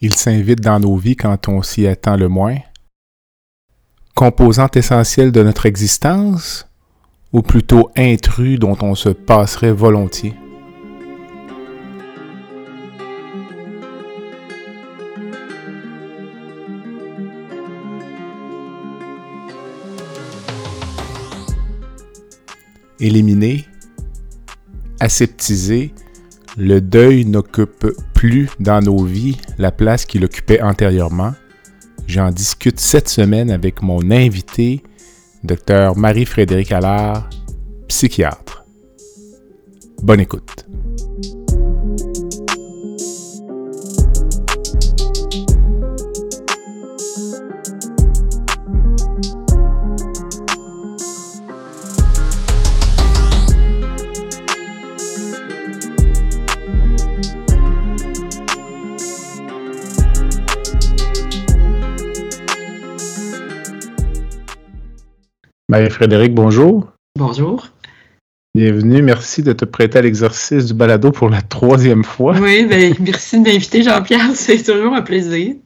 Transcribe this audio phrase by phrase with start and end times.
[0.00, 2.58] Il s'invite dans nos vies quand on s'y attend le moins.
[4.14, 6.68] Composante essentielle de notre existence
[7.32, 10.36] ou plutôt intrus dont on se passerait volontiers.
[23.00, 23.66] Éliminer,
[25.00, 25.92] aseptiser,
[26.58, 31.32] le deuil n'occupe plus dans nos vies la place qu'il occupait antérieurement.
[32.08, 34.82] J'en discute cette semaine avec mon invité,
[35.44, 37.30] Dr Marie-Frédéric Allard,
[37.86, 38.64] psychiatre.
[40.02, 40.66] Bonne écoute.
[65.70, 66.86] Marie-Frédéric, bonjour.
[67.14, 67.68] Bonjour.
[68.54, 69.02] Bienvenue.
[69.02, 72.34] Merci de te prêter à l'exercice du balado pour la troisième fois.
[72.40, 74.30] Oui, ben, merci de m'inviter, Jean-Pierre.
[74.34, 75.56] C'est toujours un plaisir.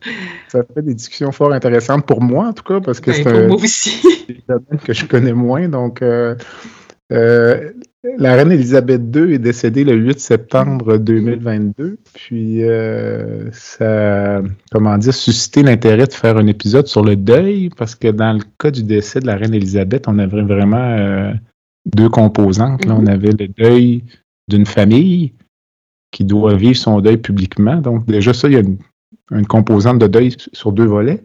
[0.49, 3.29] Ça fait des discussions fort intéressantes pour moi, en tout cas, parce que Ben, c'est
[3.29, 4.03] un moi aussi.
[4.49, 5.69] domaine que je connais moins.
[5.69, 6.35] Donc, euh,
[7.13, 7.71] euh,
[8.19, 11.99] la reine Elisabeth II est décédée le 8 septembre 2022.
[12.15, 14.43] Puis, euh, ça a,
[14.73, 18.41] comment dire, suscité l'intérêt de faire un épisode sur le deuil, parce que dans le
[18.59, 21.33] cas du décès de la reine Elisabeth, on avait vraiment euh,
[21.95, 22.85] deux composantes.
[22.85, 23.09] Là, on Mhm.
[23.09, 24.03] avait le deuil
[24.49, 25.33] d'une famille
[26.11, 27.77] qui doit vivre son deuil publiquement.
[27.77, 28.79] Donc, déjà, ça, il y a une,
[29.31, 31.23] une composante de deuil sur deux volets.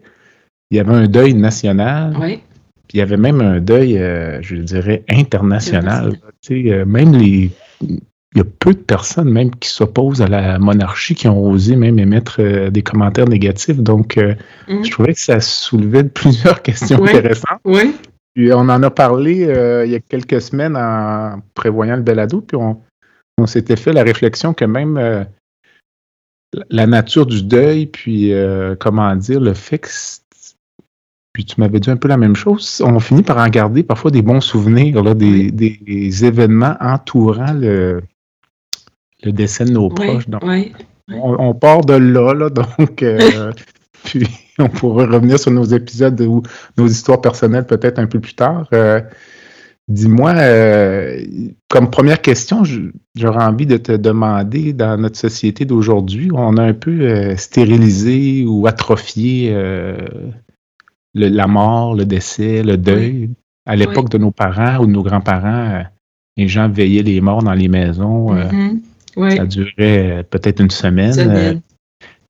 [0.70, 2.40] Il y avait un deuil national, Oui.
[2.88, 6.06] Puis il y avait même un deuil, euh, je dirais, international.
[6.06, 6.32] International.
[6.42, 7.50] Tu sais, euh, même les.
[7.82, 11.76] Il y a peu de personnes même qui s'opposent à la monarchie qui ont osé
[11.76, 13.78] même émettre euh, des commentaires négatifs.
[13.78, 14.34] Donc, euh,
[14.68, 14.84] Mhm.
[14.84, 17.60] je trouvais que ça soulevait plusieurs questions intéressantes.
[17.64, 17.94] Oui.
[18.34, 19.32] Puis on en a parlé
[19.86, 22.78] il y a quelques semaines en prévoyant le balado, puis on,
[23.38, 25.26] on s'était fait la réflexion que même
[26.70, 28.32] la nature du deuil, puis
[28.78, 30.20] comment dire, le fait que c-
[31.38, 34.10] puis tu m'avais dit un peu la même chose, on finit par en garder parfois
[34.10, 38.02] des bons souvenirs, là, des, des événements entourant le,
[39.22, 39.94] le décès de nos Oui.
[39.94, 40.28] proches.
[40.28, 40.72] Donc, Oui.
[41.08, 42.50] on, on part de là, là
[42.80, 43.52] donc euh,
[44.02, 44.26] puis
[44.58, 46.42] on pourra revenir sur nos épisodes ou
[46.76, 48.66] nos histoires personnelles peut-être un peu plus tard.
[48.72, 49.00] Euh,
[49.86, 51.22] Dis-moi, euh,
[51.68, 52.64] comme première question,
[53.14, 58.44] j'aurais envie de te demander, dans notre société d'aujourd'hui, on a un peu euh, stérilisé
[58.44, 59.54] ou atrophié
[61.18, 63.30] le- la mort, le décès, le deuil.
[63.66, 65.82] À l'époque de nos parents ou de nos grands-parents, euh,
[66.38, 68.34] les gens veillaient les morts dans les maisons.
[68.34, 68.80] euh, Mhm.
[69.16, 69.36] Oui.
[69.36, 69.72] ça durait
[70.18, 71.12] euh, peut-être une semaine.
[71.12, 71.60] Semaine.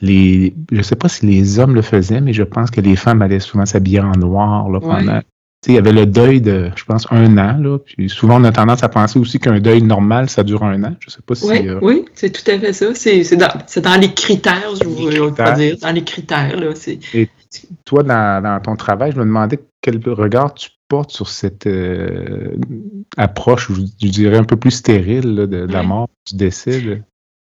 [0.01, 2.97] Les, je ne sais pas si les hommes le faisaient, mais je pense que les
[2.97, 5.21] femmes allaient souvent s'habiller en noir là, pendant.
[5.67, 7.59] Il y avait le deuil de, je pense, un an.
[7.59, 10.83] Là, puis souvent, on a tendance à penser aussi qu'un deuil normal, ça dure un
[10.85, 10.95] an.
[11.01, 11.47] Je ne sais pas si.
[11.49, 12.95] Oui, euh, oui, c'est tout à fait ça.
[12.95, 15.55] C'est dans, les critères, je Les je critères.
[15.55, 15.77] dire.
[15.83, 16.69] Dans les critères, là.
[16.77, 17.01] C'est
[17.85, 22.57] Toi, dans, dans ton travail, je me demandais quel regard tu portes sur cette euh,
[23.17, 26.81] approche, je, je dirais, un peu plus stérile là, de, de la mort, du décès.
[26.81, 26.97] là.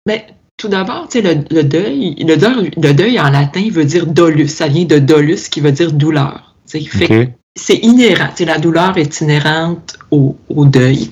[0.06, 0.26] Mais
[0.56, 4.06] tout d'abord, tu sais, le, le deuil, le deuil, le deuil en latin veut dire
[4.06, 4.48] dolus.
[4.48, 6.54] Ça vient de dolus qui veut dire douleur.
[6.64, 8.28] C'est inhérent.
[8.46, 11.10] La douleur est inhérente au, au deuil.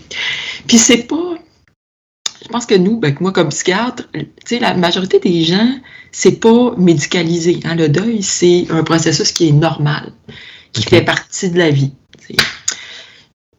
[0.67, 1.35] Puis c'est pas.
[2.47, 4.05] Je pense que nous, ben, moi comme psychiatre,
[4.61, 5.69] la majorité des gens,
[6.13, 7.59] c'est pas médicalisé.
[7.65, 7.75] hein.
[7.75, 10.13] Le deuil, c'est un processus qui est normal,
[10.73, 11.93] qui fait partie de la vie.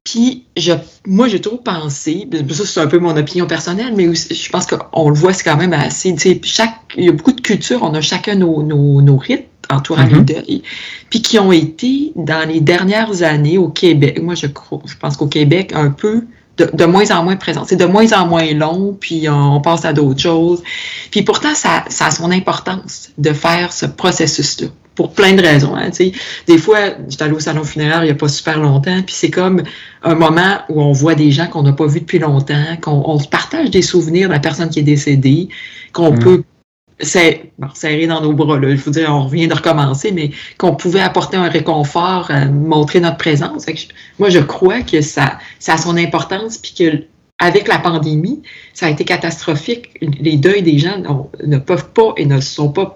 [0.05, 0.71] Puis, je,
[1.05, 4.49] moi, j'ai toujours pensé, ben, ça c'est un peu mon opinion personnelle, mais aussi, je
[4.49, 6.15] pense qu'on le voit, c'est quand même assez.
[6.43, 10.05] Chaque, il y a beaucoup de cultures, on a chacun nos, nos, nos rites entourant
[10.05, 10.13] Mhm.
[10.13, 10.63] le deuil,
[11.09, 15.17] puis qui ont été, dans les dernières années au Québec, moi je, crois, je pense
[15.17, 16.23] qu'au Québec, un peu
[16.57, 17.63] de, de moins en moins présent.
[17.67, 20.63] C'est de moins en moins long, puis on, on passe à d'autres choses.
[21.11, 24.67] Puis pourtant, ça, ça a son importance de faire ce processus-là.
[24.97, 25.75] pour plein de raisons.
[25.75, 25.91] Hein,
[26.47, 29.29] des fois, j'étais allée au salon funéraire il n'y a pas super longtemps, puis c'est
[29.29, 29.61] comme
[30.03, 33.69] un moment où on voit des gens qu'on n'a pas vus depuis longtemps, qu'on partage
[33.69, 35.49] des souvenirs de la personne qui est décédée,
[35.93, 36.19] qu'on mm.
[36.19, 36.43] peut
[36.99, 38.59] c'est serrer dans nos bras.
[38.59, 38.75] Là.
[38.75, 42.99] Je vous dire, on revient de recommencer, mais qu'on pouvait apporter un réconfort, euh, montrer
[42.99, 43.65] notre présence.
[44.19, 47.03] moi, je crois que ça, ça a son importance, puis que
[47.39, 48.41] avec la pandémie,
[48.73, 49.91] ça a été catastrophique.
[50.01, 50.97] Les deuils des gens
[51.43, 52.91] ne peuvent pas et ne sont pas,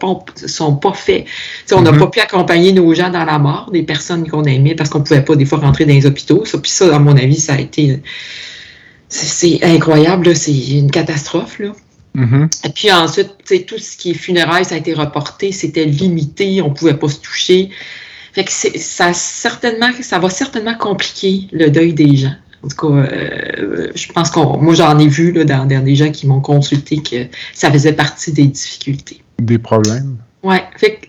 [0.47, 1.25] sont pas faits.
[1.71, 1.99] on n'a mm-hmm.
[1.99, 5.03] pas pu accompagner nos gens dans la mort, des personnes qu'on aimait, parce qu'on ne
[5.03, 6.43] pouvait pas des fois rentrer dans les hôpitaux.
[6.45, 7.99] Ça, puis ça, à mon avis, ça a été...
[9.09, 11.59] C'est incroyable, c'est une catastrophe.
[11.59, 11.73] Là.
[12.15, 12.67] Mm-hmm.
[12.67, 13.31] Et puis ensuite,
[13.65, 17.07] tout ce qui est funérailles, ça a été reporté, c'était limité, on ne pouvait pas
[17.07, 17.69] se toucher.
[18.33, 22.35] Fait que ça, certainement, ça va certainement compliquer le deuil des gens.
[22.63, 26.11] En tout cas, euh, je pense qu'on, moi j'en ai vu là, dans, des gens
[26.11, 29.21] qui m'ont consulté que ça faisait partie des difficultés.
[29.39, 30.17] Des problèmes.
[30.43, 30.57] Oui.
[30.77, 30.99] Fait,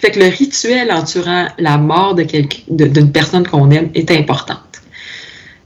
[0.00, 2.24] fait que le rituel entourant la mort de
[2.68, 4.56] d'une personne qu'on aime est important.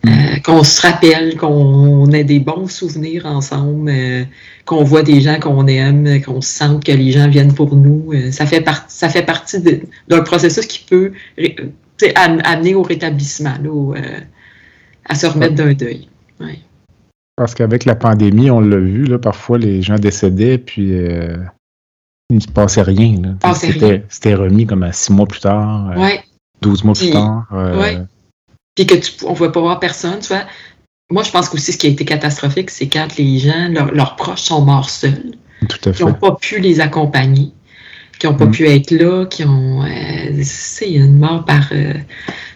[0.07, 4.25] Euh, qu'on se rappelle, qu'on ait des bons souvenirs ensemble, euh,
[4.65, 8.13] qu'on voit des gens qu'on aime, qu'on sente que les gens viennent pour nous.
[8.15, 9.61] Euh, ça, fait ça fait partie
[10.09, 11.13] d'un processus qui peut
[12.15, 13.55] amener au rétablissement,
[15.05, 16.09] à se remettre d'un deuil.
[17.37, 20.93] Parce qu'avec la pandémie, on l'a vu, là, parfois les gens décédaient, puis
[22.31, 23.37] il ne se passait rien.
[24.09, 25.93] C'était remis comme à six mois plus tard,
[26.63, 27.47] douze mois plus tard
[28.75, 30.45] puis que tu, on ne pas voir personne, tu vois.
[31.11, 34.43] Moi, je pense qu'aussi ce qui a été catastrophique, c'est quand les gens, leurs proches
[34.43, 35.33] sont morts seuls.
[35.69, 35.99] Tout à fait.
[35.99, 37.53] Qui n'ont pas pu les accompagner,
[38.19, 38.53] qui n'ont pas mm.
[38.53, 39.83] pu être là, qui ont.
[39.83, 41.95] Euh, c'est une mort par, euh,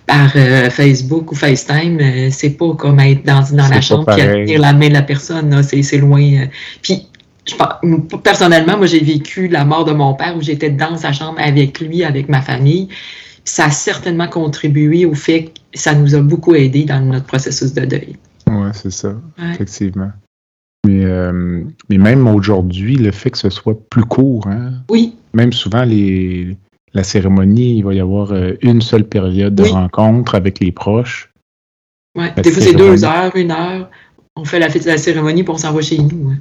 [0.06, 2.30] par euh, Facebook ou FaceTime.
[2.30, 5.62] c'est pas comme être dans, dans la chambre et tenir la main de la personne.
[5.62, 6.46] C'est loin.
[6.80, 7.08] puis,
[7.46, 7.54] je,
[8.22, 11.80] personnellement, moi, j'ai vécu la mort de mon père où j'étais dans sa chambre avec
[11.80, 12.88] lui, avec ma famille
[13.44, 17.74] ça a certainement contribué au fait que ça nous a beaucoup aidé dans notre processus
[17.74, 18.16] de deuil.
[18.50, 19.14] Oui, c'est ça,
[19.52, 20.12] effectivement.
[20.86, 25.16] Mais, euh, mais même aujourd'hui, le fait que ce soit plus court, hein, oui.
[25.32, 26.56] même souvent, les,
[26.92, 31.32] la cérémonie, il va y avoir euh, une seule période de rencontre avec les proches.
[32.16, 33.90] Oui, des fois, c'est deux heures, une heure.
[34.36, 36.34] On fait la fête de la cérémonie, puis on s'en va chez nous.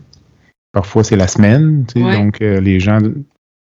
[0.72, 2.98] Parfois, c'est la semaine, donc euh, les gens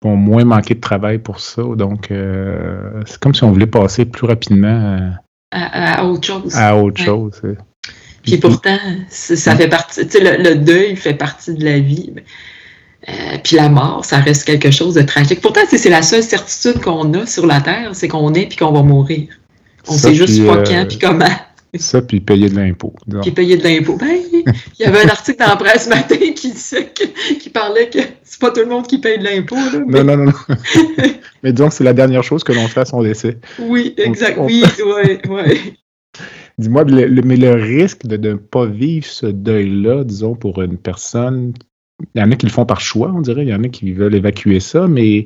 [0.03, 1.63] vont moins manquer de travail pour ça.
[1.75, 5.13] Donc, euh, c'est comme si on voulait passer plus rapidement
[5.51, 6.55] à, autre chose.
[6.55, 7.41] À autre chose.
[8.23, 8.77] Puis pourtant,
[9.09, 12.13] ça fait partie, tu sais, le, deuil fait partie de la vie.
[13.09, 15.41] Euh, puis la mort, ça reste quelque chose de tragique.
[15.41, 18.71] Pourtant, c'est la seule certitude qu'on a sur la Terre, c'est qu'on est puis qu'on
[18.71, 19.27] va mourir.
[19.87, 21.25] On sait juste pas quand puis comment.
[21.77, 22.93] Ça, puis payer de l'impôt.
[23.21, 23.95] Puis payer de l'impôt.
[23.95, 24.43] Ben, il
[24.79, 26.53] y avait un article dans la presse ce matin qui,
[27.39, 29.55] qui parlait que c'est pas tout le monde qui paye de l'impôt.
[29.87, 30.55] Non, non, non, non.
[31.43, 33.37] mais disons que c'est la dernière chose que l'on fait à son décès.
[33.59, 34.37] Oui, exact.
[34.41, 35.73] Oui, oui, oui.
[36.57, 37.07] Dis-moi, mais
[37.37, 41.53] le risque de ne pas vivre ce deuil-là, disons, pour une personne,
[42.13, 43.43] il y en a qui le font par choix, on dirait.
[43.43, 45.23] Il y en a qui veulent évacuer ça, mais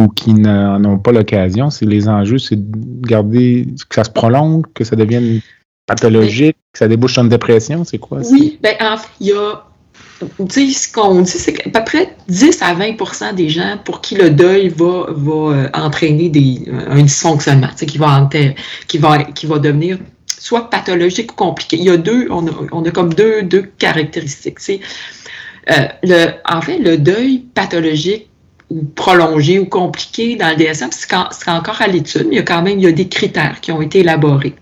[0.00, 1.70] ou qui n'en ont pas l'occasion.
[1.70, 5.40] C'est les enjeux, c'est de garder que ça se prolonge, que ça devienne
[5.86, 8.18] pathologique, que ça débouche sur une dépression, c'est quoi?
[8.30, 8.74] Oui, ben,
[9.20, 9.62] il y a
[10.20, 14.30] ce qu'on dit, c'est qu'à peu près 10 à 20% des gens pour qui le
[14.30, 18.28] deuil va, va euh, entraîner des, un dysfonctionnement, qui va,
[18.86, 21.76] qui, va, qui va devenir soit pathologique ou compliqué.
[21.76, 24.58] Il y a deux, on a, on a comme deux, deux caractéristiques.
[25.70, 28.28] Euh, le, en fait, le deuil pathologique
[28.70, 32.42] ou prolongé ou compliqué dans le DSM, c'est encore à l'étude, mais il y a
[32.42, 34.54] quand même il y a des critères qui ont été élaborés.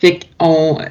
[0.00, 0.84] Fait on, euh,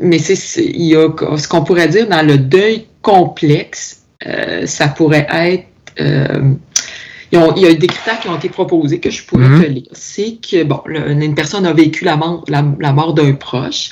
[0.00, 4.88] mais c'est, il y a ce qu'on pourrait dire dans le deuil complexe, euh, ça
[4.88, 5.66] pourrait être.
[6.00, 6.54] Euh,
[7.30, 9.62] il y a des critères qui ont été proposés que je pourrais mm-hmm.
[9.62, 9.88] te lire.
[9.92, 13.90] C'est que, bon, une personne a vécu la mort, la, mort d'un proche,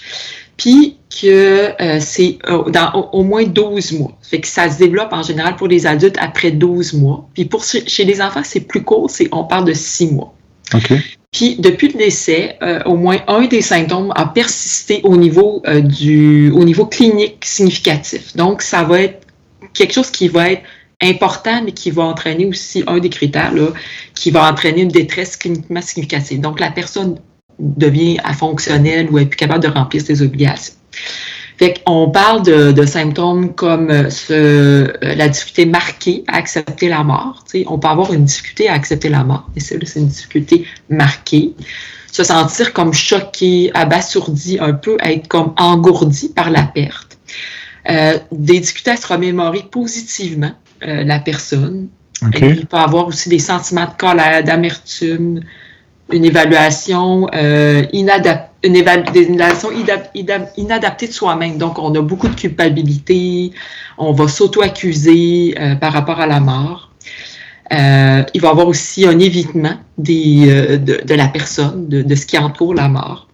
[0.57, 4.13] puis que c'est dans au, moins 12 mois.
[4.23, 7.29] Fait que ça se développe en général pour les adultes après 12 mois.
[7.35, 10.35] Puis pour chez les enfants, c'est plus court, c'est on parle de 6 mois.
[11.33, 15.81] Puis, depuis le décès, euh, au moins un des symptômes a persisté au niveau, euh,
[15.81, 18.35] du, au niveau clinique significatif.
[18.37, 19.27] Donc, ça va être
[19.75, 20.63] quelque chose qui va être
[21.03, 23.69] important, mais qui va entraîner aussi un des critères, là,
[24.15, 26.41] qui va entraîner une détresse cliniquement significative.
[26.41, 27.19] Donc, la personne
[27.59, 30.75] devient fonctionnelle ou est plus capable de remplir ses obligations.
[31.59, 37.45] Fait qu'on parle de, symptômes comme euh, euh, la difficulté marquée à accepter la mort.
[37.67, 41.55] On peut avoir une difficulté à accepter la mort, et c'est une difficulté marquée.
[42.13, 47.19] Se sentir comme choqué, abasourdi, un peu être comme engourdi par la perte.
[47.89, 51.89] Euh, des difficultés à se remémorer positivement la personne.
[52.39, 55.41] Il peut avoir aussi des sentiments de colère, d'amertume,
[56.13, 59.71] une évaluation euh, inadaptée une évaluation
[60.57, 61.57] inadaptée de soi-même.
[61.57, 63.53] Donc, on a beaucoup de culpabilité,
[63.97, 66.91] on va s'auto-accuser euh, par rapport à la mort.
[67.73, 72.15] Euh, il va y avoir aussi un évitement des, euh, de, la personne, de, de,
[72.15, 73.29] ce qui entoure la mort.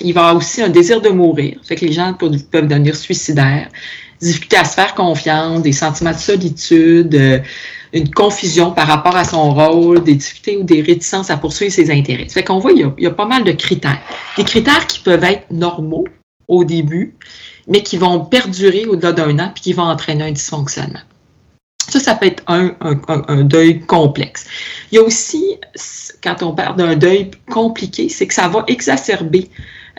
[0.00, 1.58] Il va y avoir aussi un désir de mourir.
[1.62, 3.68] Fait que les gens peuvent, devenir suicidaires,
[4.20, 7.38] difficulté à se faire confiance, des sentiments de solitude, euh,
[7.94, 11.90] une confusion par rapport à son rôle, des difficultés ou des réticences à poursuivre ses
[11.92, 12.28] intérêts.
[12.28, 14.00] Ça fait qu'on voit, il y, a, pas mal de critères.
[14.36, 16.04] Des critères qui peuvent être normaux
[16.48, 17.14] au début,
[17.68, 21.00] mais qui vont perdurer au-delà d'un an puis qui vont entraîner un dysfonctionnement.
[21.88, 24.46] Ça, ça peut être un, un, deuil complexe.
[24.90, 25.58] Il y a aussi,
[26.22, 29.50] quand on parle d'un deuil compliqué, c'est que ça va exacerber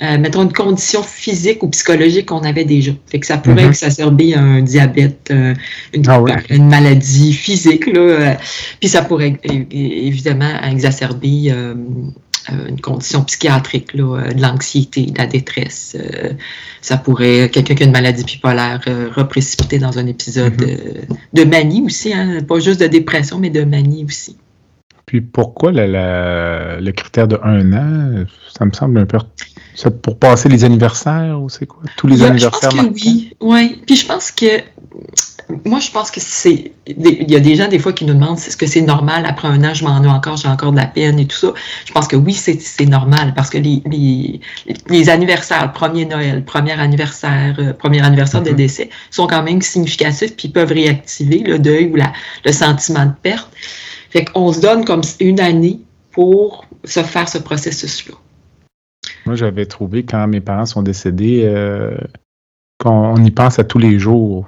[0.01, 2.91] euh, mettons, une condition physique ou psychologique qu'on avait déjà.
[3.07, 3.69] Fait que ça pourrait mm-hmm.
[3.69, 5.53] exacerber un diabète, euh,
[6.07, 8.33] ah une, maladie physique, là, euh,
[8.81, 9.39] puis ça pourrait
[9.71, 11.53] évidemment exacerber
[12.49, 15.95] une condition psychiatrique, là, de l'anxiété, de la détresse.
[16.81, 18.81] ça pourrait, quelqu'un qui a une maladie bipolaire,
[19.15, 21.07] reprécipiter dans un épisode mm-hmm.
[21.33, 24.35] de manie aussi, hein, pas juste de dépression, mais de manie aussi.
[25.05, 29.17] Puis pourquoi le critère de un an, ça me semble un peu
[29.75, 31.83] c'est pour passer les anniversaires ou c'est quoi?
[31.97, 33.81] Tous les anniversaires je pense que Oui, oui.
[33.85, 34.61] Puis je pense que
[35.65, 36.71] moi, je pense que c'est.
[36.87, 39.47] Il y a des gens, des fois, qui nous demandent est-ce que c'est normal, après
[39.47, 41.53] un an, je m'en ai encore, j'ai encore de la peine et tout ça?
[41.85, 44.39] Je pense que oui, c'est normal parce que les, les,
[44.89, 48.55] les, anniversaires, premier Noël, premier anniversaire, euh, premier anniversaire de mm-hmm.
[48.55, 52.11] décès, sont quand même significatifs puis peuvent réactiver le deuil ou la,
[52.43, 53.49] le sentiment de perte.
[54.15, 55.81] Fait qu'on se donne comme une année
[56.11, 58.15] pour se faire ce processus-là.
[59.25, 61.97] Moi, j'avais trouvé quand mes parents sont décédés euh,
[62.79, 64.47] qu'on y pense à tous les jours.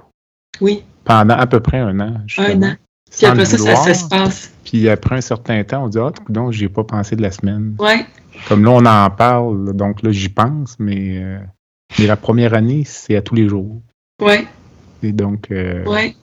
[0.61, 0.83] Oui.
[1.03, 2.13] Pendant à peu près un an.
[2.37, 2.75] Un an.
[3.11, 4.53] Puis après ça, ça, se passe.
[4.63, 7.75] Puis après un certain temps, on dit Ah, donc j'ai pas pensé de la semaine.
[7.79, 8.05] Oui.
[8.47, 11.39] Comme là, on en parle, donc là, j'y pense, mais, euh,
[11.99, 13.81] mais la première année, c'est à tous les jours.
[14.21, 14.47] Oui.
[15.03, 15.51] Et donc.
[15.51, 16.15] Euh, oui.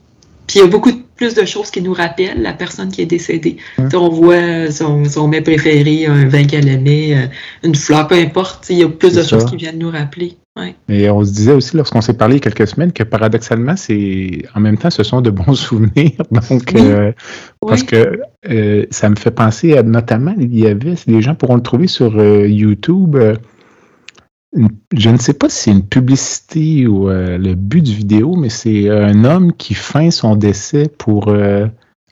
[0.47, 3.05] Puis il y a beaucoup plus de choses qui nous rappellent la personne qui est
[3.05, 3.57] décédée.
[3.93, 7.27] On voit son, son mets préféré, un vin qu'elle aimait, euh,
[7.63, 8.67] une fleur, peu importe.
[8.69, 10.37] Il y a plus de choses qui viennent nous rappeler.
[10.57, 10.75] Ouais.
[10.87, 13.75] Et on se disait aussi lorsqu'on s'est parlé il y a quelques semaines que paradoxalement,
[13.75, 16.21] c'est en même temps, ce sont de bons souvenirs.
[16.31, 17.11] Donc, euh,
[17.59, 18.19] parce que
[18.49, 21.87] euh, ça me fait penser à notamment, il y avait, les gens pourront le trouver
[21.87, 23.17] sur YouTube
[24.93, 28.49] je ne sais pas si c'est une publicité ou euh, le but du vidéo, mais
[28.49, 31.67] c'est un homme qui feint son décès pour euh,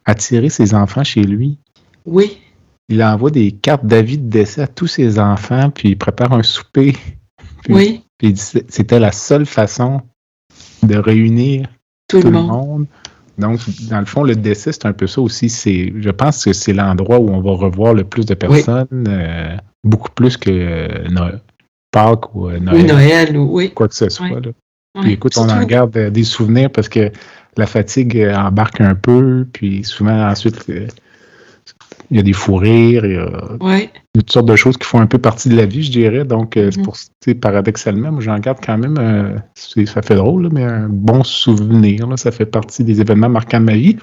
[0.06, 1.58] attirer ses enfants chez lui.
[2.06, 2.38] Oui.
[2.90, 6.44] Il envoie des cartes d'avis de décès à tous ses enfants, puis il prépare un
[6.44, 6.98] souper.
[7.70, 8.04] oui.
[8.18, 10.02] Puis c'était la seule façon
[10.84, 11.68] de réunir
[12.10, 12.88] tout, le monde.
[13.38, 13.60] Donc,
[13.90, 15.50] dans le fond, le décès, c'est un peu ça aussi.
[15.50, 19.56] C'est, je pense que c'est l'endroit où on va revoir le plus de personnes, euh,
[19.84, 21.42] beaucoup plus que Noël.
[21.94, 23.38] Pâques ou euh, Noël.
[23.38, 23.72] Oui.
[23.74, 24.28] Quoi que ce soit.
[25.02, 27.12] Puis écoute, on en garde euh, des souvenirs parce que
[27.56, 33.06] la fatigue euh, embarque un peu, puis souvent ensuite, il y a des fous rires,
[33.06, 35.84] il y a toutes sortes de choses qui font un peu partie de la vie,
[35.84, 36.26] je dirais.
[36.26, 36.84] Donc, c'est mm-hmm.
[36.84, 36.96] pour
[37.42, 42.08] paradoxalement, moi j'en garde quand même, ça fait drôle, mais un bon souvenir.
[42.18, 43.98] ça fait partie des événements marquants de ma vie.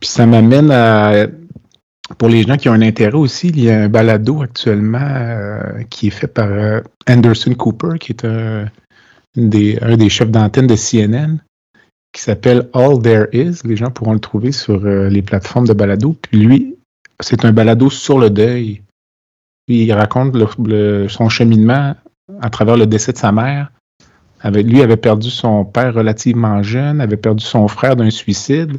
[0.00, 1.26] Puis ça m'amène à
[2.18, 5.82] pour les gens qui ont un intérêt aussi, il y a un balado actuellement euh,
[5.90, 8.66] qui est fait par euh, Anderson Cooper, qui est un,
[9.36, 11.38] des, chefs d'antenne de CNN,
[12.12, 13.60] qui s'appelle All There Is.
[13.64, 16.16] Les gens pourront le trouver sur euh, les plateformes de balado.
[16.20, 16.76] Puis lui,
[17.20, 18.82] c'est un balado sur le deuil.
[19.68, 20.36] Il raconte
[21.08, 21.94] son cheminement
[22.40, 23.70] à travers le décès de sa mère.
[24.44, 28.78] lui avait perdu son père relativement jeune, avait perdu son frère d'un suicide.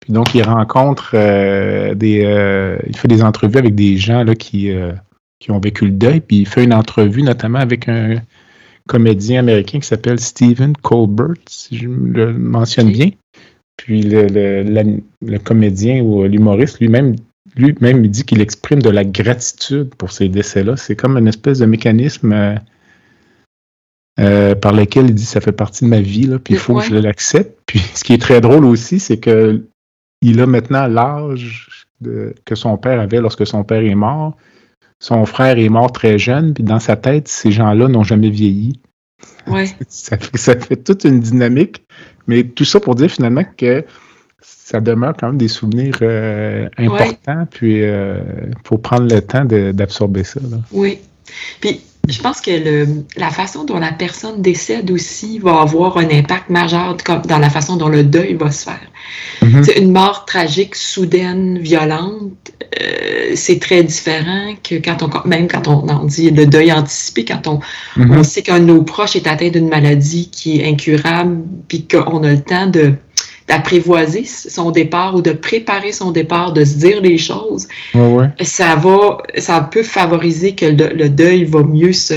[0.00, 2.24] Puis donc, il rencontre euh, des.
[2.24, 4.92] Euh, il fait des entrevues avec des gens là, qui, euh,
[5.38, 6.20] qui ont vécu le deuil.
[6.20, 8.16] Puis il fait une entrevue notamment avec un
[8.88, 13.10] comédien américain qui s'appelle Stephen Colbert, si je le mentionne bien.
[13.76, 14.62] Puis le,
[15.22, 17.16] le, comédien ou l'humoriste lui-même
[17.56, 20.76] lui-même dit qu'il exprime de la gratitude pour ces décès-là.
[20.76, 22.58] C'est comme une espèce de mécanisme
[24.16, 26.84] par lequel il dit ça fait partie de ma vie, là, puis il faut que
[26.84, 27.58] je l'accepte.
[27.66, 29.62] Puis ce qui est très drôle aussi, c'est que
[30.22, 31.86] il a maintenant l'âge
[32.44, 34.36] que son père avait lorsque son père est mort.
[34.98, 38.80] Son frère est mort très jeune, puis dans sa tête, ces gens-là n'ont jamais vieilli.
[39.46, 39.66] Ouais.
[39.88, 41.82] Ça, fait, toute une dynamique,
[42.26, 43.84] mais tout ça pour dire finalement que
[44.42, 48.22] ça demeure quand même des souvenirs euh, importants, puis il euh,
[48.64, 50.40] faut prendre le temps d'absorber ça.
[50.72, 50.98] Oui.
[51.60, 56.08] Puis je pense que le, la façon dont la personne décède aussi va avoir un
[56.10, 58.80] impact majeur dans la façon dont le deuil va se faire.
[59.42, 59.64] Mhm.
[59.64, 62.32] C'est une mort tragique, soudaine, violente,
[62.80, 67.24] euh, c'est très différent que quand on, même quand on, on dit le deuil anticipé,
[67.24, 67.60] quand on,
[67.96, 68.18] Mhm.
[68.18, 71.38] on sait qu'un de nos proches est atteint d'une maladie qui est incurable,
[71.68, 72.94] puis qu'on a le temps de
[73.50, 78.26] d'apprivoiser son départ ou de préparer son départ, de se dire les choses, Ouais, ouais.
[78.42, 82.14] ça va, ça peut favoriser que le, le deuil va mieux se,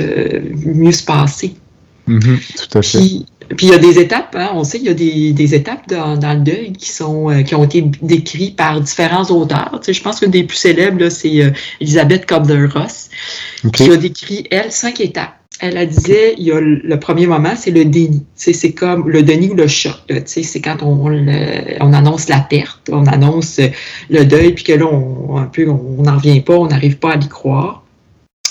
[0.66, 1.56] mieux se passer.
[2.06, 2.38] Mhm.
[2.58, 2.98] Tout à fait.
[3.00, 3.26] Puis,
[3.58, 5.88] puis il y a des étapes, hein, on sait qu'il y a des, des étapes
[5.90, 9.72] dans, dans le deuil qui sont euh, qui ont été décrites par différents auteurs.
[9.82, 11.50] Tu sais, je pense qu'une des plus célèbres, c'est euh,
[11.82, 13.10] Elisabeth Kubler-Ross,
[13.66, 13.72] Ok.
[13.74, 15.36] qui a décrit, elle, cinq étapes.
[15.66, 18.26] Elle a disait, il y a le le premier moment, c'est le déni.
[18.36, 19.96] C'est comme le déni ou le choc.
[20.26, 23.62] c'est quand on, on le- on annonce la perte, on annonce
[24.10, 25.40] le deuil, puis que là, on,
[26.04, 27.84] n'en revient pas, on n'arrive pas à l'y croire.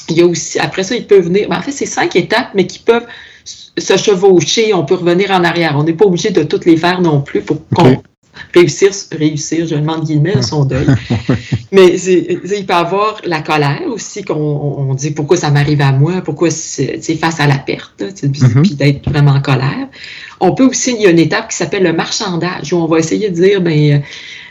[0.08, 2.48] Il y a aussi, après ça, il peut venir, ben, en fait, c'est cinq étapes,
[2.54, 3.06] mais qui peuvent
[3.44, 5.74] se chevaucher, on peut revenir en arrière.
[5.76, 8.02] On n'est pas obligé de toutes les faire non plus pour qu'on
[8.34, 8.40] Ok.
[8.54, 10.86] réussisse, réussir, je demande guillemets, son deuil.
[11.72, 15.50] Mais c'est- il peut y avoir la colère aussi, qu'on on on dit pourquoi ça
[15.50, 19.88] m'arrive à moi, pourquoi c'est face à la perte, sais, puis d'être vraiment en colère?
[20.40, 22.98] On peut aussi, il y a une étape qui s'appelle le marchandage, où on va
[22.98, 24.02] essayer de dire, ben,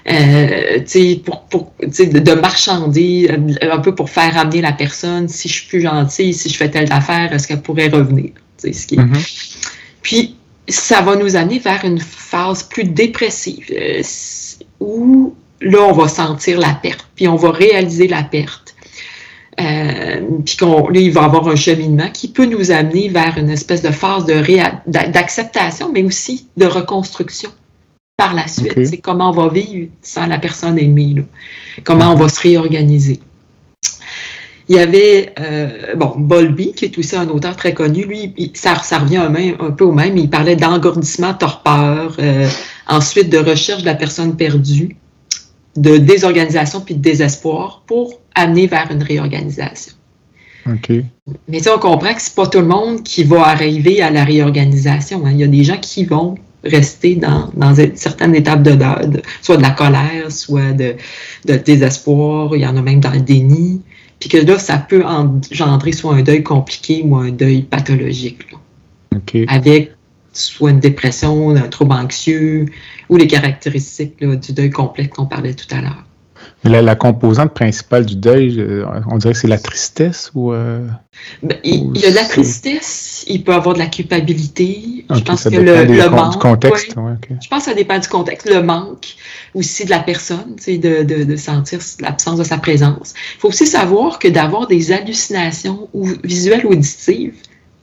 [0.09, 4.71] euh, tu sais, pour, pour, de, de marchander, euh, un peu pour faire amener la
[4.73, 8.29] personne, si je suis plus gentille, si je fais telle affaire, est-ce qu'elle pourrait revenir?
[8.57, 9.13] Ce qui est- Mhm.
[10.03, 10.35] puis,
[10.67, 14.01] ça va nous amener vers une phase plus dépressive, euh,
[14.79, 18.75] où là, on va sentir la perte, puis on va réaliser la perte.
[19.59, 23.37] Euh, puis qu'on, là, il va y avoir un cheminement qui peut nous amener vers
[23.37, 24.41] une espèce de phase de
[25.11, 27.49] d'acceptation, mais aussi de reconstruction
[28.17, 28.85] par la suite.
[28.85, 31.23] C'est comment on va vivre sans la personne aimée, là.
[31.83, 33.19] comment on va se réorganiser.
[34.69, 38.51] Il y avait, euh, bon, Bolby, qui est aussi un auteur très connu, lui, il-
[38.53, 40.17] ça, ça revient un, même- un peu au même.
[40.17, 42.47] Il parlait d'engourdissement, torpeur, euh,
[42.87, 44.95] ensuite de recherche de la personne perdue,
[45.75, 49.93] de désorganisation puis de désespoir pour amener vers une réorganisation.
[50.67, 50.91] OK.
[51.47, 54.23] Mais sais, on comprend que c'est pas tout le monde qui va arriver à la
[54.23, 55.25] réorganisation.
[55.25, 55.31] hein.
[55.31, 59.57] Il y a des gens qui vont rester dans, dans certaines étapes de de- soit
[59.57, 60.93] de la colère, soit de,
[61.45, 63.81] de désespoir, il y en a même dans le déni.
[64.21, 68.59] Puis que là, ça peut engendrer soit un deuil compliqué ou un deuil pathologique, là,
[69.17, 69.37] OK.
[69.47, 69.91] avec
[70.31, 72.67] soit une dépression, un trouble anxieux
[73.09, 76.05] ou les caractéristiques là, du deuil complet qu'on parlait tout à l'heure.
[76.63, 80.53] La, la composante principale du deuil, euh, on dirait que c'est la tristesse ou.
[80.53, 80.85] euh,
[81.41, 83.87] Ben, il, Ou il y a de la tristesse, il peut y avoir de la
[83.87, 85.05] culpabilité.
[85.09, 86.33] je pense ça que dépend le, des le manque.
[86.33, 86.95] du contexte.
[86.95, 87.01] ouais.
[87.01, 87.29] ouais, ok.
[87.41, 88.47] Je pense que ça dépend du contexte.
[88.47, 89.15] Le manque
[89.55, 93.13] aussi de la personne, tu sais, de, de, de sentir l'absence de sa présence.
[93.37, 97.33] Il faut aussi savoir que d'avoir des hallucinations ou visuelles ou auditives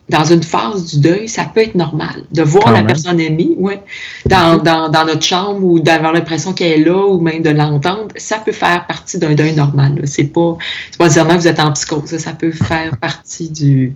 [0.09, 2.25] dans une phase du deuil, ça peut être normal.
[2.33, 2.87] De voir Quand la même.
[2.87, 3.83] personne aimée, ouais,
[4.27, 8.09] dans, dans, dans notre chambre ou d'avoir l'impression qu'elle est là ou même de l'entendre,
[8.17, 10.01] ça peut faire partie d'un deuil normal.
[10.05, 10.57] C'est pas,
[10.91, 13.95] c'est pas nécessairement que vous êtes en psychose, ça, ça peut faire partie du,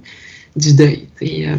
[0.57, 1.09] du deuil.
[1.23, 1.57] Et, euh,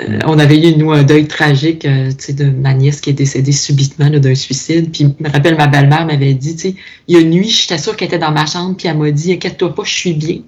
[0.00, 3.52] euh, on avait eu, nous, un deuil tragique euh, de ma nièce qui est décédée
[3.52, 4.90] subitement d'un suicide.
[4.90, 6.74] Puis, je me rappelle, ma belle-mère m'avait dit, tu sais,
[7.08, 9.10] il y a une nuit, j'étais sûre qu'elle était dans ma chambre, puis elle m'a
[9.10, 10.38] dit, inquiète-toi pas, je suis bien.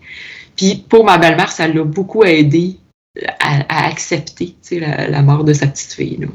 [0.57, 2.79] Puis, pour ma belle-mère, ça l'a beaucoup aidé
[3.41, 6.29] à, accepter la, mort de sa petite fille.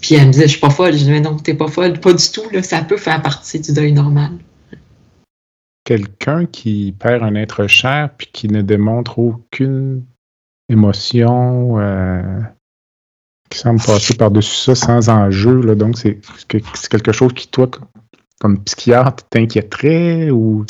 [0.00, 0.92] Puis, elle me disait, je suis pas folle.
[0.92, 1.98] Je disais, mais non, t'es pas folle.
[1.98, 4.32] Pas du tout, là, ça peut faire partie du deuil normal.
[5.84, 10.04] Quelqu'un qui perd un être cher puis qui ne démontre aucune
[10.68, 12.40] émotion, euh,
[13.48, 15.74] qui semble passer par-dessus ça sans enjeu.
[15.74, 17.70] Donc, c'est c'est quelque chose qui, toi,
[18.38, 20.66] comme psychiatre, t'inquiéterait ou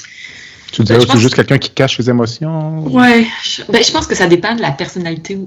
[0.72, 2.84] tu dirais Ben, que c'est juste quelqu'un qui cache ses émotions?
[2.88, 5.38] Ouais, je, ben, je pense que ça dépend de la personnalité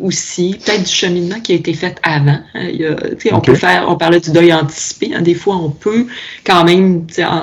[0.00, 2.38] aussi, peut-être du cheminement qui a été fait avant.
[2.54, 2.68] hein.
[2.70, 5.34] Il y a, tu sais, On peut faire, on parlait du deuil anticipé, hein, des
[5.34, 6.06] fois on peut
[6.44, 7.42] quand même, tu sais, en-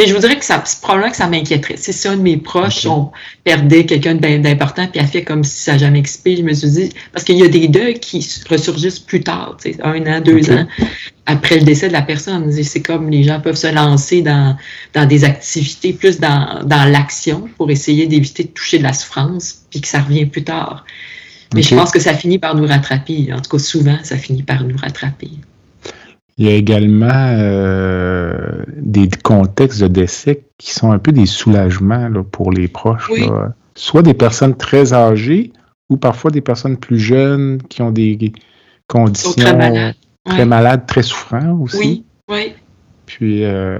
[0.00, 1.74] mais je vous dirais que ça, c'est probablement que ça m'inquiéterait.
[1.76, 2.92] C'est ça, un de mes proches, Ok.
[2.92, 3.10] on
[3.44, 6.38] perdait quelqu'un d'im- d'important, puis elle fait comme si ça n'a jamais expiré.
[6.38, 9.72] Je me suis dit, parce qu'il y a des deuils qui ressurgissent plus tard, tu
[9.72, 10.66] sais, un an, deux ans,
[11.26, 12.50] après le décès de la personne.
[12.50, 14.56] C'est comme les gens peuvent se lancer dans,
[14.94, 19.56] dans des activités plus dans, dans l'action pour essayer d'éviter de toucher de la souffrance,
[19.70, 20.86] puis que ça revient plus tard.
[21.54, 23.32] Mais je pense que ça finit par nous rattraper.
[23.32, 25.30] En tout cas, souvent, ça finit par nous rattraper.
[26.40, 32.08] Il y a également euh, des contextes de décès qui sont un peu des soulagements
[32.08, 33.10] là, pour les proches.
[33.10, 33.26] Oui.
[33.26, 33.52] là.
[33.74, 35.52] Soit des personnes très âgées
[35.90, 38.32] ou parfois des personnes plus jeunes qui ont des
[38.86, 39.94] conditions très malades.
[40.24, 41.76] très malades, très souffrants aussi.
[41.78, 42.54] Oui, oui.
[43.04, 43.78] Puis euh,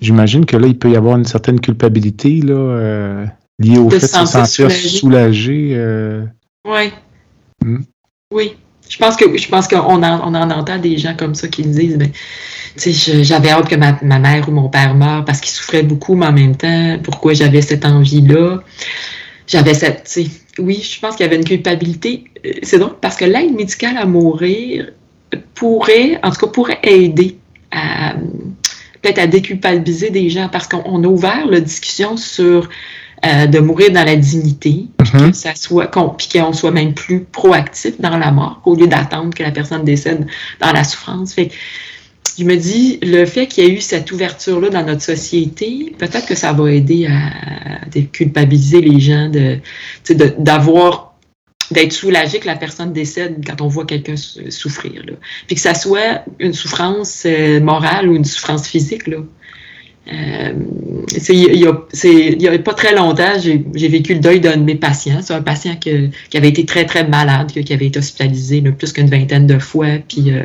[0.00, 3.26] j'imagine que là, il peut y avoir une certaine culpabilité là, euh,
[3.60, 5.76] lié au fait de se sentir soulagé.
[7.64, 7.82] Hmm.
[8.34, 8.56] Oui.
[8.88, 11.62] Je pense que je pense qu'on en, on en entend des gens comme ça qui
[11.62, 12.12] disent mais
[12.76, 16.26] j'avais hâte que ma, ma, mère ou mon père meure parce qu'ils souffraient beaucoup, mais
[16.26, 18.62] en même temps, pourquoi j'avais cette envie-là?
[19.46, 20.18] J'avais cette,
[20.58, 22.24] oui, je pense qu'il y avait une culpabilité.
[22.44, 24.90] Euh, c'est drôle parce que l'aide médicale à mourir
[25.54, 27.36] pourrait, en tout cas, pourrait aider
[27.70, 28.14] à
[29.00, 32.68] peut-être à déculpabiliser des gens parce qu'on a ouvert la discussion sur
[33.26, 37.24] euh, de mourir dans la dignité, que ça soit, qu'on, puis qu'on soit même plus
[37.24, 40.26] proactif dans la mort au lieu d'attendre que la personne décède
[40.60, 41.34] dans la souffrance.
[41.34, 41.50] Fait
[42.38, 46.26] je me dis, le fait qu'il y ait eu cette ouverture-là dans notre société, peut-être
[46.26, 49.58] que ça va aider à, déculpabiliser les gens de,
[50.38, 51.16] d'avoir
[51.72, 55.04] d'être soulagé que la personne décède quand on voit quelqu'un souffrir.
[55.04, 55.14] Là.
[55.46, 59.06] Puis que ça soit une souffrance euh, morale ou une souffrance physique.
[59.06, 59.18] Là.
[60.12, 60.52] Euh,
[61.28, 65.20] il n'y a, pas très longtemps, j'ai vécu le deuil d'un de mes patients.
[65.22, 69.08] C'est un patient qui avait été très, très malade, qui avait été hospitalisé plus qu'une
[69.08, 69.98] vingtaine de fois.
[70.08, 70.44] Puis euh,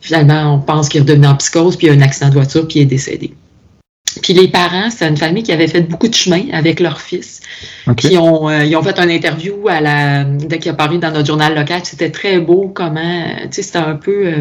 [0.00, 2.34] finalement, on pense qu'il est redevenu en psychose, puis il y a un accident de
[2.34, 3.32] voiture, puis il est décédé.
[4.22, 7.40] Puis les parents, c'est une famille qui avait fait beaucoup de chemin avec leur fils.
[7.88, 8.18] Euh, ils
[8.76, 11.80] ont fait une interview à la, dès qu'il a paru dans notre journal local.
[11.84, 14.34] C'était très beau comment, tu sais, c'était un peu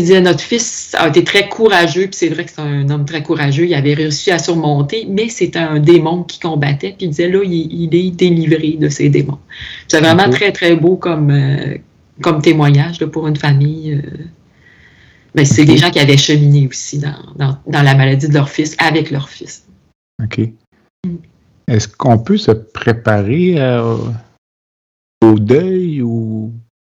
[0.00, 3.22] disait notre fils a été très courageux, puis c'est vrai que c'est un homme très
[3.22, 7.28] courageux, il avait réussi à surmonter, mais c'était un démon qui combattait, puis il disait
[7.28, 9.38] là, il, est délivré de ces démons.
[9.88, 11.76] C'est vraiment très, très beau comme, euh,
[12.20, 13.94] comme témoignage pour une famille.
[13.94, 14.24] Euh.
[15.34, 19.10] Ben, c'est des gens qui avaient cheminé aussi dans, la maladie de leur fils, avec
[19.10, 19.66] leur fils.
[20.22, 20.40] OK.
[21.06, 21.16] Mm.
[21.68, 23.96] Est-ce qu'on peut se préparer euh,
[25.22, 26.31] au deuil ou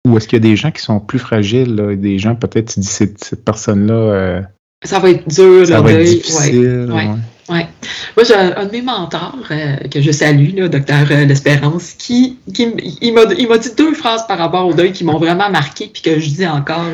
[0.08, 2.80] ou est-ce qu'il y a des gens qui sont plus fragiles, des gens peut-être tu
[2.80, 3.94] dis cette, cette personne-là.
[3.94, 4.42] Euh,
[4.84, 6.90] ça va être dur, ça va être difficile.
[6.92, 7.10] Ouais,
[7.50, 7.68] ouais.
[8.16, 12.38] Moi, j'ai un, de mes mentors euh, que je salue, le docteur euh, L'Espérance, qui,
[12.54, 12.68] qui
[13.02, 16.20] il m'a dit deux phrases par rapport au deuil qui m'ont vraiment marqué, puis que
[16.20, 16.86] je dis encore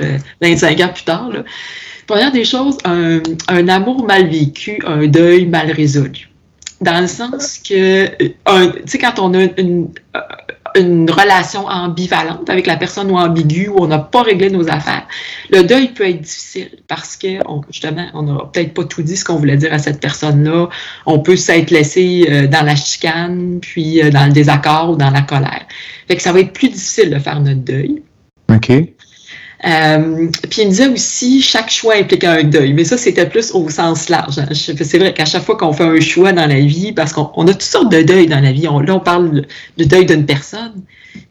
[0.41, 1.30] 25 ans plus tard.
[1.30, 1.43] Là.
[2.08, 6.30] Première des choses, un, un amour mal vécu, un deuil mal résolu
[6.84, 8.34] dans le sens que, tu
[8.86, 9.88] sais, quand on a une, une
[10.76, 15.08] relation ambivalente avec la personne ou ambiguë où on n'a pas réglé nos affaires,
[15.50, 19.26] le deuil peut être difficile parce que justement, on n'a peut-être pas tout dit ce
[19.26, 20.70] qu'on voulait dire à cette personne-là.
[21.06, 25.12] On peut s'être laissé euh, dans la chicane, puis euh, dans le désaccord ou dans
[25.12, 25.66] la colère.
[26.08, 28.02] Fait que ça va être plus difficile de faire notre deuil.
[28.50, 28.72] OK.
[29.65, 33.52] Euh, puis il me disait aussi, chaque choix implique un deuil, mais ça, c'était plus
[33.52, 34.38] au sens large.
[34.38, 34.49] Hein.
[34.52, 37.52] C'est vrai qu'à chaque fois qu'on fait un choix dans la vie, parce qu'on a
[37.54, 39.45] toutes sortes de deuils dans la vie, on, là, on parle
[39.78, 40.73] de deuil d'une personne,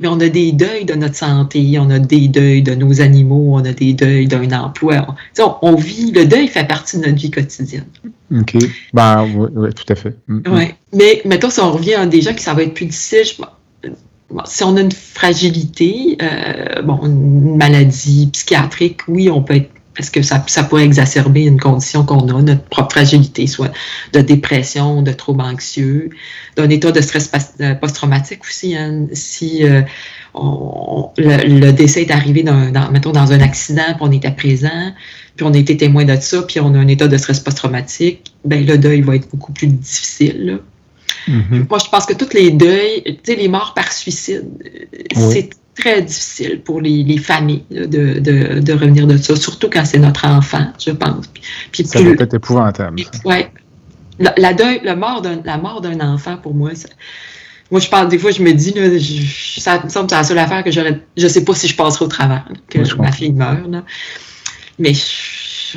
[0.01, 3.51] mais on a des deuils de notre santé, on a des deuils de nos animaux,
[3.55, 5.07] on a des deuils d'un emploi.
[5.38, 7.87] On, on, vit, le deuil fait partie de notre vie quotidienne.
[8.35, 8.57] OK.
[8.95, 10.16] Ben, oui, tout à fait.
[10.29, 10.42] Mm, mm.
[10.49, 10.64] Oui.
[10.95, 13.42] Mais mettons, si on revient à des gens qui ça va être plus difficile, je,
[14.45, 20.09] si on a une fragilité, euh, bon, une maladie psychiatrique, oui, on peut être parce
[20.09, 23.73] que ça, ça pourrait exacerber une condition qu'on a, notre propre fragilité, soit
[24.12, 26.11] de dépression, de troubles anxieux,
[26.57, 28.75] d'un état de stress euh, post-traumatique aussi.
[28.75, 29.07] Hein.
[29.12, 29.83] si euh,
[31.18, 34.92] le, décès est arrivé dans, mettons, dans un accident, puis on était présent,
[35.37, 38.33] puis on a été témoin de ça, puis on a un état de stress post-traumatique,
[38.45, 40.61] ben le deuil va être beaucoup plus difficile.
[41.29, 41.69] Mm-hmm.
[41.69, 44.49] Moi, je pense que tous les deuils, tu sais, les morts par suicide,
[45.15, 50.67] c'est très difficile pour les, familles de, revenir de ça, surtout quand c'est notre enfant,
[50.85, 51.27] je pense.
[51.71, 53.03] Puis, ça peut être épouvantable.
[53.25, 53.47] Oui.
[54.19, 56.73] La, la, la mort d'un enfant, pour moi,
[57.73, 58.83] moi, je parle, des fois, je me dis, là,
[59.59, 61.01] ça me semble que c'est la seule affaire que j'aurais.
[61.17, 63.57] Je sais pas si je passerai au travers, que ma fille meure.
[64.79, 65.01] Mais je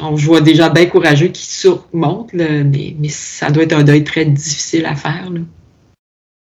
[0.01, 4.85] vois des gens bien courageux qui surmontent, mais, ça doit être un deuil très difficile
[4.85, 5.29] à faire.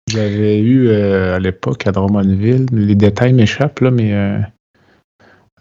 [0.07, 4.39] J'avais eu euh, à l'époque à Drummondville, les détails m'échappent, là, mais euh,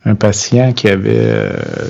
[0.04, 1.88] un patient qui avait euh,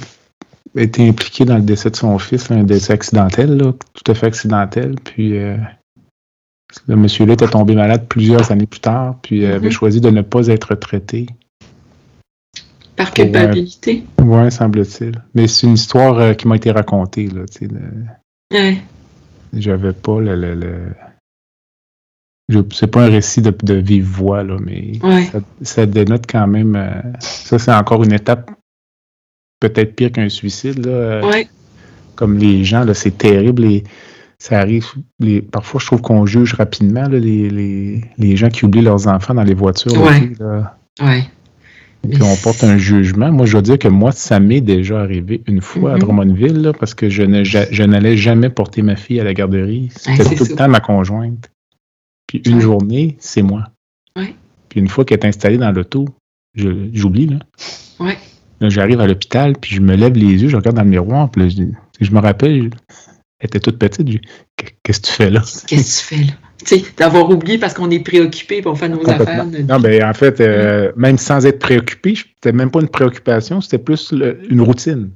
[0.77, 3.59] été impliqué dans le décès de son fils, un décès accidentel,
[3.95, 4.97] tout à fait accidentel.
[5.03, 5.39] Puis
[6.87, 9.73] le monsieur-là était tombé malade plusieurs années plus tard, puis avait mm-hmm.
[9.73, 11.27] choisi de ne pas être traité.
[13.01, 14.05] Par culpabilité?
[14.23, 15.23] Oui, semble-t-il.
[15.35, 17.29] Mais c'est une histoire qui m'a été racontée.
[17.29, 17.45] Là,
[19.53, 20.95] J'avais pas le, le
[22.73, 24.93] c'est pas un récit de, de, vive voix, là, mais
[25.63, 26.77] ça, dénote quand même.
[26.77, 28.51] Euh, ça, c'est encore une étape
[29.61, 30.85] peut-être pire qu'un suicide.
[30.85, 31.45] Là, euh,
[32.17, 33.65] Comme les gens, là, c'est terrible.
[33.65, 33.85] Et
[34.39, 34.87] ça arrive.
[35.19, 39.35] Les, parfois, je trouve qu'on juge rapidement les, les, les, gens qui oublient leurs enfants
[39.35, 39.93] dans les voitures.
[39.97, 40.33] Oui.
[41.01, 41.19] Oui.
[41.19, 41.25] Et
[42.09, 43.31] puis on porte un jugement.
[43.31, 46.01] Moi, je dois dire que moi, ça m'est déjà arrivé une fois à Mhm.
[46.01, 49.35] Drummondville, là, parce que je ne- ja- je n'allais jamais porter ma fille à la
[49.35, 49.91] garderie.
[49.95, 50.51] C'était c'est tout ça.
[50.53, 51.51] le temps ma conjointe.
[52.27, 52.61] Puis une Ouais.
[52.61, 53.69] journée, c'est moi.
[54.17, 54.35] Ouais.
[54.69, 56.07] Puis une fois qu'elle est installée dans l'auto,
[56.55, 57.39] j'oublie, là.
[57.99, 58.17] Ouais.
[58.61, 61.31] Là, j'arrive à l'hôpital, puis je me lève les yeux, je regarde dans le miroir,
[61.31, 62.71] puis là, je, je me rappelle,
[63.41, 64.07] elle était toute petite,
[64.83, 65.41] Qu'est-ce que tu fais là?
[65.67, 66.33] Qu'est-ce que tu fais là?
[66.97, 69.47] D'avoir oublié parce qu'on est préoccupé on fait nos affaires.
[69.47, 73.79] Non, ben en fait, euh, même sans être préoccupé, c'était même pas une préoccupation, c'était
[73.79, 75.11] plus le- une routine.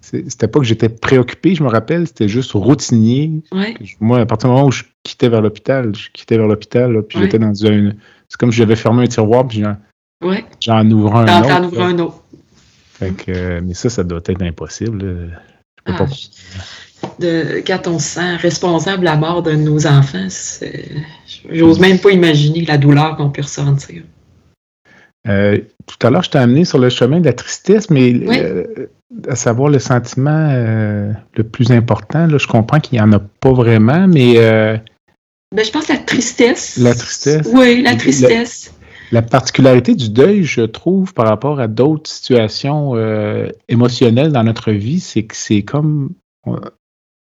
[0.00, 3.30] C'est- C'était pas que j'étais préoccupé, je me rappelle, c'était juste routinier.
[3.52, 7.02] ouais, Moi, à partir du moment où je quittais vers l'hôpital, je quittais vers l'hôpital,
[7.08, 7.24] puis Ouais.
[7.24, 7.92] j'étais dans un.
[8.28, 9.76] C'est comme si j'avais fermé un tiroir, puis j'en,
[10.26, 10.44] ouais.
[10.60, 11.48] j'en ouvre un autre.
[11.48, 11.84] t'en ouvres là.
[11.86, 12.22] un autre.
[12.94, 15.00] Fait que, euh, mais ça, ça doit être impossible.
[15.02, 16.06] Je peux Ah, pas-
[17.18, 20.28] de, quand on se sent responsable de la mort de nos enfants,
[21.50, 24.02] j'ose même pas imaginer la douleur qu'on peut ressentir.
[25.28, 28.38] Euh, tout à l'heure, je t'ai amené sur le chemin de la tristesse, mais Oui.
[28.40, 28.64] euh,
[29.28, 33.18] à savoir le sentiment euh, le plus important, là, je comprends qu'il n'y en a
[33.18, 34.36] pas vraiment, mais
[35.54, 36.78] Ben, je pense la tristesse.
[36.78, 37.48] La tristesse.
[37.52, 38.72] Oui, la tristesse.
[39.12, 42.94] la particularité du deuil, je trouve, par rapport à d'autres situations
[43.68, 46.10] émotionnelles dans notre vie, c'est que c'est comme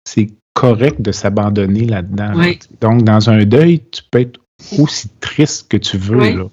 [0.05, 2.33] c'est correct de s'abandonner là-dedans.
[2.33, 2.35] là.
[2.81, 4.41] Donc, dans un deuil, tu peux être
[4.79, 6.19] aussi triste que tu veux.
[6.19, 6.35] Oui.
[6.35, 6.45] Là.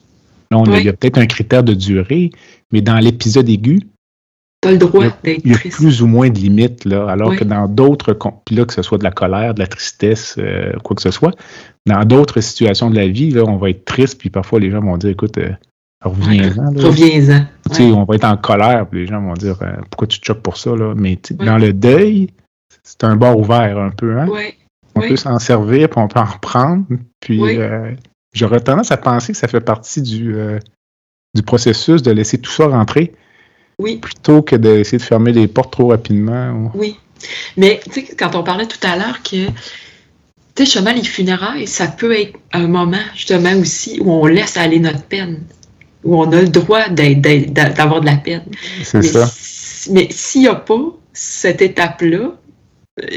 [0.51, 0.77] Là, on a- Oui.
[0.79, 2.31] il y a peut-être un critère de durée,
[2.71, 3.81] mais dans l'épisode aigu,
[4.61, 7.29] T'as le droit Il d'être il y a plus ou moins de limites, là, alors
[7.29, 7.37] Oui.
[7.37, 8.17] que dans d'autres,
[8.51, 11.33] là, que ce soit de la colère, de la tristesse, euh, quoi que ce soit,
[11.85, 14.81] dans d'autres situations de la vie, là, on va être triste, puis parfois les gens
[14.81, 15.51] vont dire, écoute, euh,
[16.03, 16.73] reviens-en.
[17.79, 17.91] Ouais.
[17.93, 20.41] on va être en colère, puis les gens vont dire, euh, pourquoi tu te choques
[20.41, 20.93] pour ça, là?
[20.93, 22.27] Mais dans le deuil,
[22.89, 24.27] c'est un bord ouvert un peu, hein?
[24.27, 24.55] Ouais.
[24.95, 25.09] On oui.
[25.09, 26.85] peut s'en servir, puis on peut en reprendre,
[27.19, 27.57] puis Oui.
[27.57, 27.91] euh,
[28.33, 30.57] j'aurais tendance à penser que ça fait partie du, euh,
[31.35, 33.13] du processus de laisser tout ça rentrer,
[33.77, 33.97] Oui.
[33.97, 36.51] plutôt que d'essayer de fermer les portes trop rapidement.
[36.51, 36.97] ou- Oui.
[37.57, 39.53] Mais tu sais, quand on parlait tout à l'heure que, tu
[40.55, 44.79] sais, justement, les funérailles, ça peut être un moment, justement, aussi, où on laisse aller
[44.79, 45.43] notre peine,
[46.03, 48.45] où on a le droit d'avoir de la peine.
[48.83, 49.27] C'est Mais, ça.
[49.31, 50.81] si- mais s'il n'y a pas
[51.13, 52.33] cette étape-là,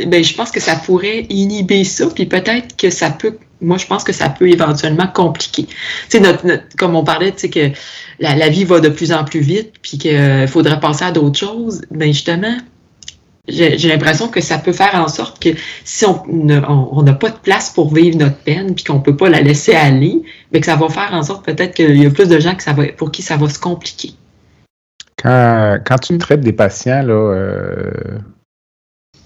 [0.06, 3.86] ben, je pense que ça pourrait inhiber ça, puis peut-être que ça peut, moi, je
[3.86, 5.66] pense que ça peut éventuellement compliquer.
[6.10, 7.70] Tu notre, notre- comme on parlait, tu sais, que
[8.18, 11.38] la, la vie va de plus en plus vite, puis qu'il faudrait passer à d'autres
[11.38, 12.56] choses, ben justement,
[13.48, 15.48] j'ai l'impression que ça peut faire en sorte que
[15.84, 19.02] si on ne- on n'a pas de place pour vivre notre peine, puis qu'on ne
[19.02, 22.06] peut pas la laisser aller, ben que ça va faire en sorte peut-être qu'il y
[22.06, 24.12] a plus de gens ça va, pour qui ça va se compliquer.
[25.20, 27.90] Quand, quand tu traites des patients, là, euh,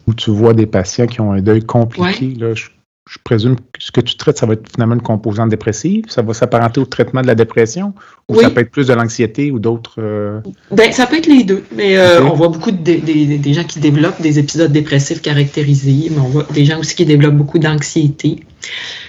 [0.07, 2.67] où tu vois des patients qui ont un deuil compliqué, là, je,
[3.09, 6.05] je présume que ce que tu traites, ça va être finalement une composante dépressive?
[6.09, 7.93] Ça va s'apparenter au traitement de la dépression?
[8.29, 8.43] Ou Oui.
[8.43, 9.97] ça peut être plus de l'anxiété ou d'autres.
[9.99, 10.41] euh,
[10.73, 13.79] Ben, ça peut être les deux, mais euh, on voit beaucoup de, des- gens qui
[13.81, 18.41] développent des épisodes dépressifs caractérisés, mais on voit des gens aussi qui développent beaucoup d'anxiété.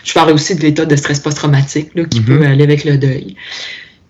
[0.04, 2.26] Je parlais aussi de l'état de stress post-traumatique là, qui Mhm.
[2.26, 3.36] peut aller avec le deuil.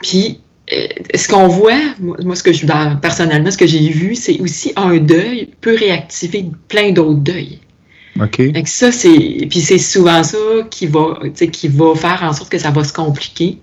[0.01, 4.39] Puis, ce qu'on voit, moi, ce que je, ben, personnellement, ce que j'ai vu, c'est
[4.41, 7.59] aussi un deuil peut réactiver plein d'autres deuils.
[8.21, 8.37] OK.
[8.51, 9.47] Que ça, c'est.
[9.49, 10.37] Puis c'est souvent ça
[10.69, 13.59] qui va, tu sais, qui va faire en sorte que ça va se compliquer.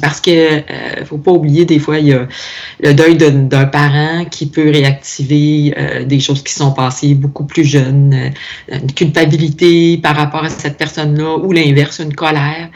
[0.00, 2.28] Parce que euh, faut pas oublier, des fois, il y a
[2.80, 7.44] le deuil d'un d'un parent qui peut réactiver euh, des choses qui sont passées beaucoup
[7.44, 12.70] plus jeunes, euh, une culpabilité par rapport à cette personne-là, ou l'inverse, une colère.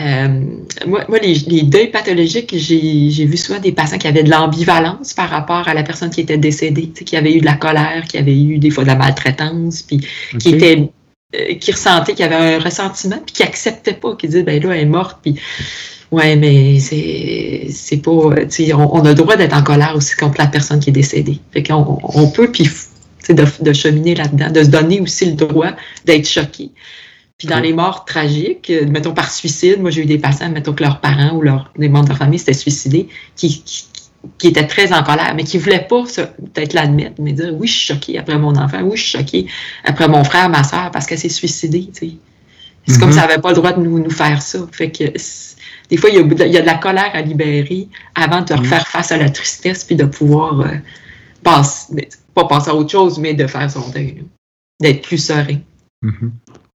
[0.00, 0.40] Euh,
[0.86, 5.12] moi, moi, les, les deuils pathologiques, j'ai vu souvent des patients qui avaient de l'ambivalence
[5.12, 8.16] par rapport à la personne qui était décédée, qui avait eu de la colère, qui
[8.16, 10.00] avait eu des fois de la maltraitance, puis
[10.38, 10.88] qui était
[11.34, 14.62] euh, qui ressentait qu'il y avait un ressentiment puis qui acceptait pas qui disait ben
[14.62, 15.40] là elle est morte puis
[16.10, 19.62] ouais mais c'est c'est pas euh, tu sais on, on a le droit d'être en
[19.62, 21.38] colère aussi contre la personne qui est décédée.
[21.50, 22.70] Fait qu'on on peut puis tu
[23.18, 25.70] sais, de, de cheminer là-dedans de se donner aussi le droit
[26.04, 26.70] d'être choqué
[27.38, 30.72] puis dans les morts tragiques, euh, mettons par suicide, moi j'ai eu des patients, mettons
[30.72, 33.84] que leurs parents ou leurs, des membres de leur famille s'étaient suicidés, qui, qui,
[34.38, 36.04] qui étaient très en colère, mais qui ne voulaient pas
[36.54, 39.46] peut-être l'admettre, mais dire oui, je suis choquée après mon enfant, oui, je suis choquée
[39.84, 41.88] après mon frère, ma soeur, parce qu'elle s'est suicidée.
[41.92, 43.12] C'est comme Mhm.
[43.12, 44.58] si elle n'avait pas le droit de nous, nous faire ça.
[44.72, 45.04] Fait que
[45.88, 48.42] des fois, il y, a, de- il y a de la colère à libérer avant
[48.42, 48.60] de Mhm.
[48.60, 50.66] refaire face à la tristesse puis de pouvoir euh,
[51.42, 54.24] passer, pas passer à autre chose, mais de faire son deuil,
[54.80, 55.58] d'être plus serein.
[56.02, 56.32] Mhm.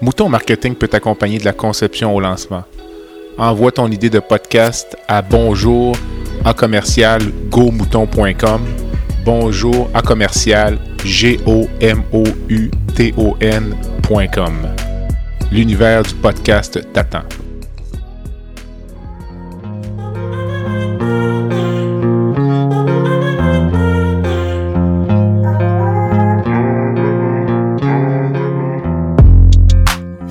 [0.00, 2.64] Mouton Marketing peut t'accompagner de la conception au lancement.
[3.38, 5.96] Envoie ton idée de podcast à bonjour
[6.44, 8.62] à commercial gomouton.com.
[9.24, 11.38] Bonjour à commercial g.
[15.50, 17.45] L'univers du podcast t'attend.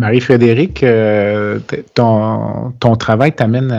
[0.00, 1.60] Marie-Frédéric, euh,
[1.94, 3.70] ton, travail t'amène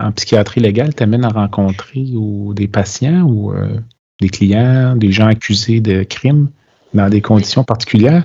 [0.00, 3.76] en psychiatrie légale, t'amène à rencontrer ou des patients ou euh,
[4.20, 6.48] des clients, des gens accusés de crimes
[6.94, 8.22] dans des conditions particulières?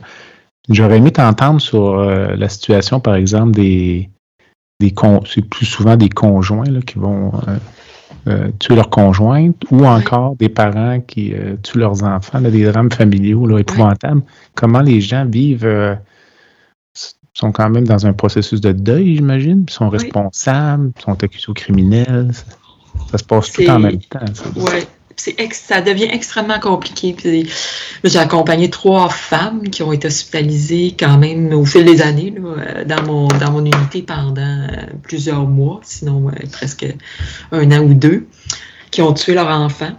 [0.69, 4.11] J'aurais aimé t'entendre sur euh, la situation, par exemple, des,
[4.79, 4.93] des
[5.25, 7.31] c'est plus souvent des conjoints qui vont
[8.59, 13.57] tuer leurs conjointes ou encore des parents qui tuent leurs enfants, des drames familiaux là,
[13.57, 14.21] épouvantables.
[14.55, 15.97] Comment les gens vivent
[17.33, 21.53] sont quand même dans un processus de deuil, j'imagine, Ils sont responsables, sont accusés au
[21.53, 22.31] criminel.
[23.11, 24.19] Ça, se passe tout en même temps.
[24.55, 24.85] Oui,
[25.51, 27.15] ça devient extrêmement compliqué.
[28.03, 32.85] J'ai accompagné trois femmes qui ont été hospitalisées quand même au fil des années euh,
[32.85, 34.67] dans, mon, dans mon unité pendant euh,
[35.01, 36.85] plusieurs mois, sinon presque
[37.51, 38.27] un an ou deux,
[38.91, 39.91] qui ont tué leur enfant.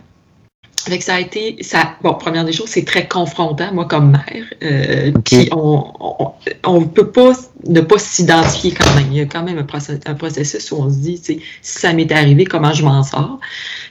[0.86, 4.44] Fait ça a été, ça, bon, première des choses, c'est très confrontant, moi, comme mère.
[4.62, 7.32] Euh, Puis on ne peut pas
[7.66, 9.06] ne pas s'identifier quand même.
[9.10, 12.44] Il y a quand même un, processus où on se dit, si ça m'est arrivé,
[12.44, 13.40] comment je m'en sors?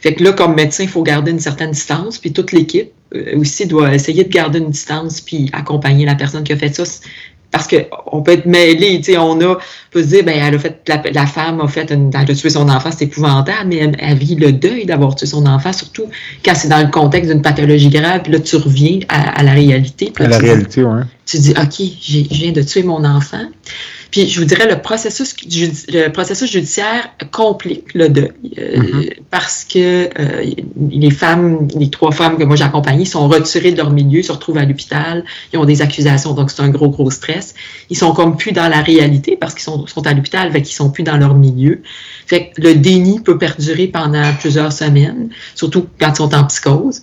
[0.01, 2.17] Fait que là, comme médecin, il faut garder une certaine distance.
[2.17, 6.43] Puis toute l'équipe euh, aussi doit essayer de garder une distance puis accompagner la personne
[6.43, 6.83] qui a fait ça
[7.53, 9.59] parce qu'on peut être mêlé, tu sais, on a,
[9.91, 10.81] peut se dire, ben, elle a fait,
[11.13, 14.35] la, femme a fait, une, elle a tué son enfant, c'est épouvantable, mais elle, vit
[14.35, 16.05] le deuil d'avoir tué son enfant, surtout
[16.43, 20.11] quand c'est dans le contexte d'une pathologie grave, puis là, tu reviens à, la réalité.
[20.19, 21.01] à la réalité, oui.
[21.27, 23.45] Tu dis, OK, je viens de tuer mon enfant.
[24.13, 25.35] Puis je vous dirais, le processus,
[25.89, 29.13] le processus judiciaire complique le deuil euh, mm-hmm.
[29.31, 30.45] parce que euh,
[30.91, 34.31] les femmes, les trois femmes que moi j'ai accompagnées sont retirées de leur milieu, se
[34.31, 37.55] retrouvent à l'hôpital, ils ont des accusations, donc c'est un gros, gros stress.
[37.89, 40.75] Ils sont comme plus dans la réalité parce qu'ils sont, sont à l'hôpital, fait qu'ils
[40.75, 41.81] sont plus dans leur milieu.
[42.27, 47.01] Fait que le déni peut perdurer pendant plusieurs semaines, surtout quand ils sont en psychose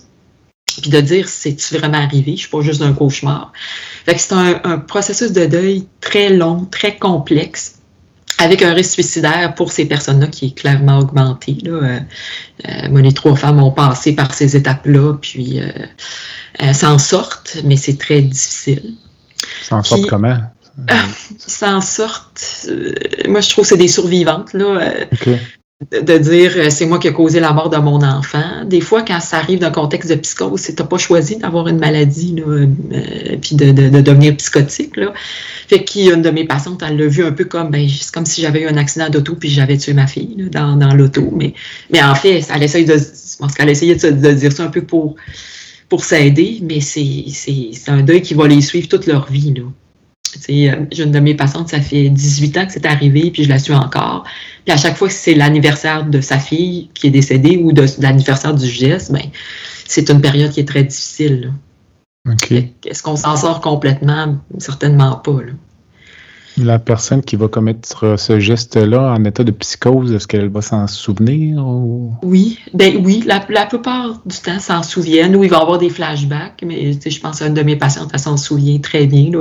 [0.79, 3.51] puis de dire c'est-tu vraiment arrivé, je suis pas juste un cauchemar.
[4.05, 7.79] Fait que c'est un, processus de deuil très long, très complexe,
[8.37, 11.57] avec un risque suicidaire pour ces personnes-là qui est clairement augmenté.
[11.63, 11.71] Là.
[11.71, 11.99] Euh,
[12.67, 17.77] euh, moi, les trois femmes ont passé par ces étapes-là, puis euh, s'en sortent, mais
[17.77, 18.95] c'est très difficile.
[19.63, 20.37] S'en sortent comment?
[21.37, 22.67] s'en sortent.
[23.27, 24.53] moi, je trouve que c'est des survivantes.
[24.53, 24.79] Là
[25.89, 28.63] de dire euh, c'est moi qui ai causé la mort de mon enfant.
[28.65, 31.67] Des fois, quand ça arrive dans un contexte de psychose, c'est t'as pas choisi d'avoir
[31.67, 32.67] une maladie là, euh,
[33.41, 34.95] puis de, de, devenir psychotique.
[34.95, 35.11] Là.
[35.67, 38.41] Fait qu'une de mes patientes, elle l'a vu un peu comme ben c'est comme si
[38.41, 41.27] j'avais eu un accident d'auto puis j'avais tué ma fille là, dans, dans l'auto.
[41.35, 41.53] Mais,
[41.91, 44.69] mais en fait, elle essaye de je pense qu'elle essayait de, de, dire ça un
[44.69, 45.15] peu pour
[45.89, 47.25] pour s'aider, mais c'est
[47.87, 49.53] un deuil qui va les suivre toute leur vie.
[49.55, 49.63] Là.
[50.49, 53.49] Euh, j'ai une de mes patientes, ça fait 18 ans que c'est arrivé, puis je
[53.49, 54.23] la suis encore.
[54.65, 57.85] Puis à chaque fois que c'est l'anniversaire de sa fille qui est décédée ou de,
[57.99, 59.23] l'anniversaire du geste, ben,
[59.87, 61.53] c'est une période qui est très difficile.
[62.85, 64.37] Est-ce qu'on s'en sort complètement?
[64.59, 65.41] Certainement pas.
[65.41, 65.53] Là.
[66.57, 70.85] La personne qui va commettre ce geste-là en état de psychose, est-ce qu'elle va s'en
[70.85, 71.65] souvenir?
[72.23, 76.63] Oui, ben oui, la, plupart du temps s'en souviennent ou il va avoir des flashbacks,
[76.65, 79.31] mais je pense à une de mes patientes, elle s'en souvient très bien,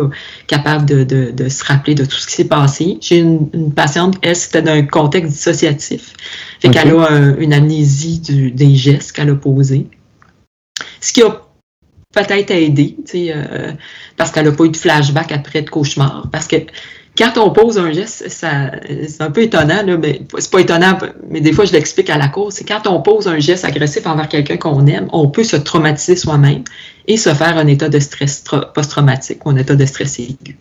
[0.47, 2.99] capable de, se rappeler de tout ce qui s'est passé.
[3.01, 6.13] J'ai une, patiente, elle, c'était d'un contexte dissociatif,
[6.61, 8.21] fait qu'elle a une amnésie
[8.55, 9.89] des gestes qu'elle a posés.
[11.01, 11.43] Ce qui a
[12.13, 13.73] peut-être aidé, euh,
[14.17, 16.57] parce qu'elle n'a pas eu de flashback après de cauchemar, parce que
[17.21, 20.97] quand on pose un geste, c'est un peu étonnant, là, mais c'est pas étonnant,
[21.29, 24.07] mais des fois je l'explique à la cause, c'est quand on pose un geste agressif
[24.07, 26.65] envers quelqu'un qu'on aime, on peut se traumatiser soi-même
[27.07, 28.43] et se faire un état de stress
[28.75, 30.57] post-traumatique ou un état de stress aigu.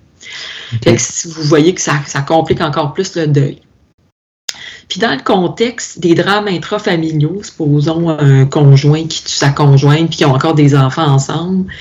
[0.83, 3.61] vous voyez que ça, ça complique encore plus le deuil.
[4.89, 10.17] Puis dans le contexte des drames intrafamiliaux, supposons un conjoint qui tue sa conjointe puis
[10.17, 11.71] qui ont encore des enfants ensemble,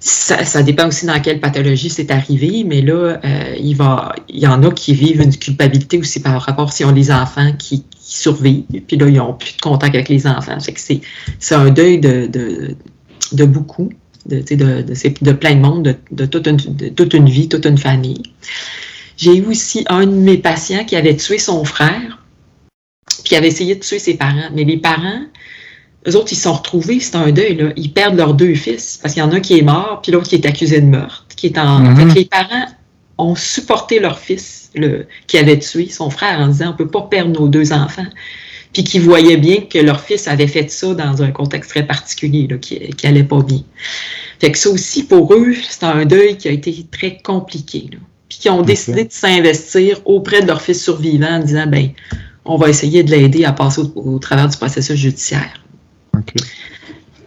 [0.00, 4.46] ça, dépend aussi dans quelle pathologie c'est arrivé, mais là, euh, il, va, il y
[4.46, 8.64] en a qui vivent une culpabilité aussi par rapport si on les enfants qui, survivent,
[8.88, 10.58] puis là, ils n'ont plus de contact avec les enfants.
[10.58, 12.74] Fait que c'est, un deuil de, de,
[13.32, 13.92] de beaucoup,
[14.26, 16.58] de, de, de, plein de monde, de, toute une,
[16.94, 18.22] toute une vie, toute une famille.
[19.16, 22.18] J'ai eu aussi un de mes patients qui avait tué son frère,
[23.24, 24.50] puis avait essayé de tuer ses parents.
[24.54, 25.22] Mais les parents,
[26.08, 27.72] eux autres, ils se sont retrouvés, c'est un deuil, là.
[27.76, 30.12] Ils perdent leurs deux fils, parce qu'il y en a un qui est mort, puis
[30.12, 31.80] l'autre qui est accusé de meurtre, qui est en...
[31.80, 32.14] Mhm.
[32.14, 32.66] les parents
[33.18, 37.02] ont supporté leur fils, le, qui avait tué son frère, en disant, on peut pas
[37.02, 38.06] perdre nos deux enfants.
[38.72, 42.46] Puis qui voyaient bien que leur fils avait fait ça dans un contexte très particulier,
[42.48, 43.62] là, qui, qui allait pas bien.
[44.38, 47.98] Fait que ça aussi, pour eux, c'est un deuil qui a été très compliqué, là.
[48.28, 51.90] Puis qui ont décidé de s'investir auprès de leur fils survivant en disant, ben,
[52.44, 55.60] on va essayer de l'aider à passer au travers du processus judiciaire.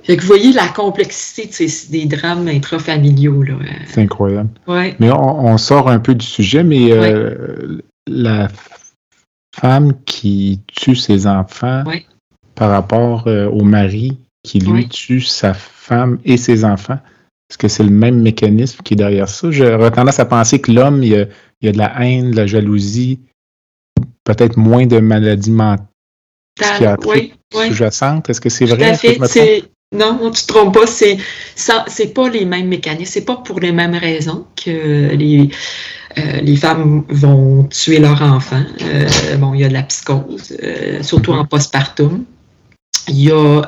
[0.04, 3.44] Fait que vous voyez la complexité de ces, des drames intrafamiliaux.
[3.88, 4.50] C'est incroyable.
[4.68, 8.50] Mais on, sort un peu du sujet, mais euh, la
[9.56, 11.84] femme qui tue ses enfants
[12.56, 17.00] par rapport euh, au mari qui lui tue sa femme et ses enfants,
[17.50, 19.52] est-ce que c'est le même mécanisme qui est derrière ça?
[19.52, 21.30] J'aurais tendance à penser que l'homme, il,
[21.62, 23.22] y a de la haine, de la jalousie,
[24.26, 25.88] peut-être moins de maladies mentales
[26.56, 28.30] psychiatriques sous-jacentes.
[28.30, 28.98] Est-ce que c'est vrai?
[29.94, 30.88] non, tu te trompes pas.
[30.88, 31.18] C'est
[31.56, 33.12] c'est pas les mêmes mécanismes.
[33.12, 35.50] C'est pas pour les mêmes raisons que les
[36.18, 38.64] euh, les femmes vont tuer leur enfant.
[38.82, 42.26] Euh, bon, il y a de la psychose, euh, surtout en postpartum.
[43.08, 43.62] Il y a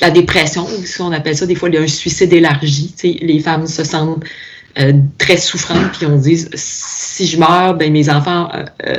[0.00, 0.64] la dépression,
[1.00, 2.94] on appelle ça des fois il y a un suicide élargi.
[3.20, 4.22] les femmes se sentent
[5.18, 8.50] très souffrantes, puis on dit si je meurs, ben mes enfants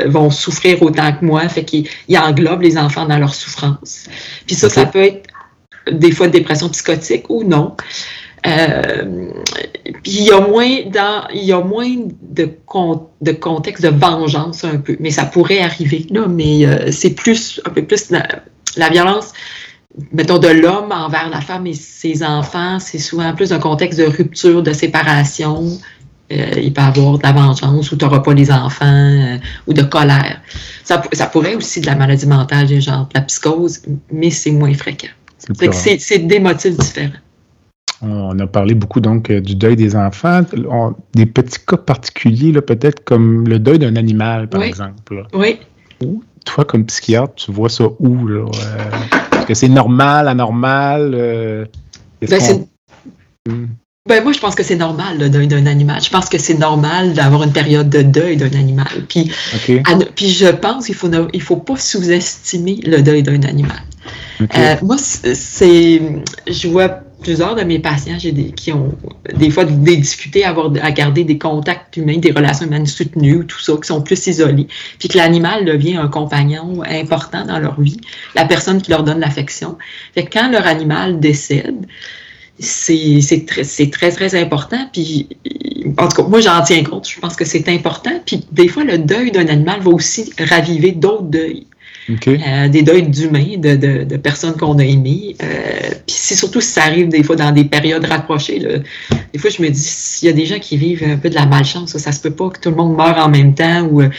[0.06, 4.06] vont souffrir autant que moi, fait qu'ils englobent les enfants dans leur souffrance.
[4.46, 5.28] Puis ça, ça peut être
[5.92, 7.76] des fois de dépression psychotique ou non.
[8.46, 9.32] Euh,
[10.04, 12.50] puis il y a moins dans, il y a moins de,
[13.22, 17.62] de contexte de vengeance un peu, mais ça pourrait arriver là, mais euh, c'est plus
[17.66, 19.32] un peu plus la, violence,
[20.12, 24.06] mettons de l'homme envers la femme et ses enfants, c'est souvent plus un contexte de
[24.06, 25.64] rupture, de séparation.
[26.32, 29.38] Euh, il peut y avoir de la vengeance ou tu n'auras pas les enfants
[29.68, 30.42] ou de colère.
[30.84, 33.82] Ça, ça pourrait aussi de la maladie mentale, genre de la psychose,
[34.12, 35.10] mais c'est moins fréquent.
[35.38, 37.12] C'est des motifs différents.
[38.02, 40.42] On a parlé beaucoup donc euh, du deuil des enfants.
[41.14, 45.26] des petits cas particuliers, peut-être comme le deuil d'un animal, par exemple.
[45.34, 45.60] Oui.
[46.46, 48.28] toi, comme psychiatre, tu vois ça où?
[48.28, 48.46] Euh,
[49.44, 51.14] est-ce que c'est normal, anormal?
[51.14, 51.66] Euh,
[52.22, 52.40] ben,
[53.48, 53.66] hmm.
[54.08, 56.02] ben, moi, je pense que c'est normal, le deuil d'un animal.
[56.02, 58.88] Je pense que c'est normal d'avoir une période de deuil d'un animal.
[59.10, 59.32] Puis,
[60.16, 63.82] puis je pense qu'il ne faut, il faut pas sous-estimer le deuil d'un animal.
[64.42, 66.02] Euh, moi, c'est,
[66.48, 68.96] je vois plusieurs de mes patients des, qui ont
[69.36, 73.60] des fois des difficultés à, avoir, garder des contacts humains, des relations humaines soutenues, tout
[73.60, 74.68] ça, qui sont plus isolés,
[75.00, 78.00] puis que l'animal devient un compagnon important dans leur vie,
[78.36, 79.78] la personne qui leur donne l'affection.
[80.14, 81.88] Fait quand leur animal décède,
[82.60, 84.90] c'est très, très, très important.
[84.92, 85.28] Puis,
[85.98, 87.10] en tout cas, moi, j'en tiens compte.
[87.10, 88.22] Je pense que c'est important.
[88.26, 91.66] Puis, des fois, le deuil d'un animal va aussi raviver d'autres deuils.
[92.10, 95.36] Euh, des deuils d'humains, de, de, de, personnes qu'on a aimées.
[95.42, 98.60] Euh, puis c'est surtout si ça arrive des fois dans des périodes rapprochées.
[98.60, 98.80] Là.
[99.32, 101.36] Des fois, je me dis, s'il y a des gens qui vivent un peu de
[101.36, 104.02] la malchance, ça, se peut pas que tout le monde meure en même temps ou
[104.02, 104.10] euh,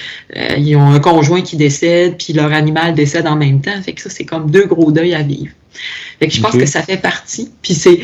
[0.57, 3.80] ils ont un conjoint qui décède, puis leur animal décède en même temps.
[3.82, 5.53] Fait que ça, c'est comme deux gros deuils à vivre.
[6.20, 7.51] Fait que je pense que ça fait partie.
[7.61, 8.01] Puis c'est,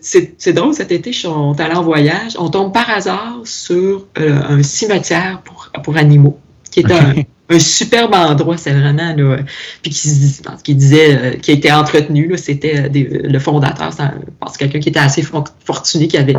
[0.00, 2.32] c'est, drôle, cet été, je suis allé en voyage.
[2.38, 6.38] On tombe par hasard sur un cimetière pour, pour animaux,
[6.70, 7.14] qui est un
[7.50, 9.38] un superbe endroit, c'est vraiment là,
[9.82, 14.04] puis qui, disait, euh, qui a été entretenu, c'était euh, le fondateur, je
[14.38, 15.22] pense quelqu'un qui était assez
[15.64, 16.36] fortuné, qui avait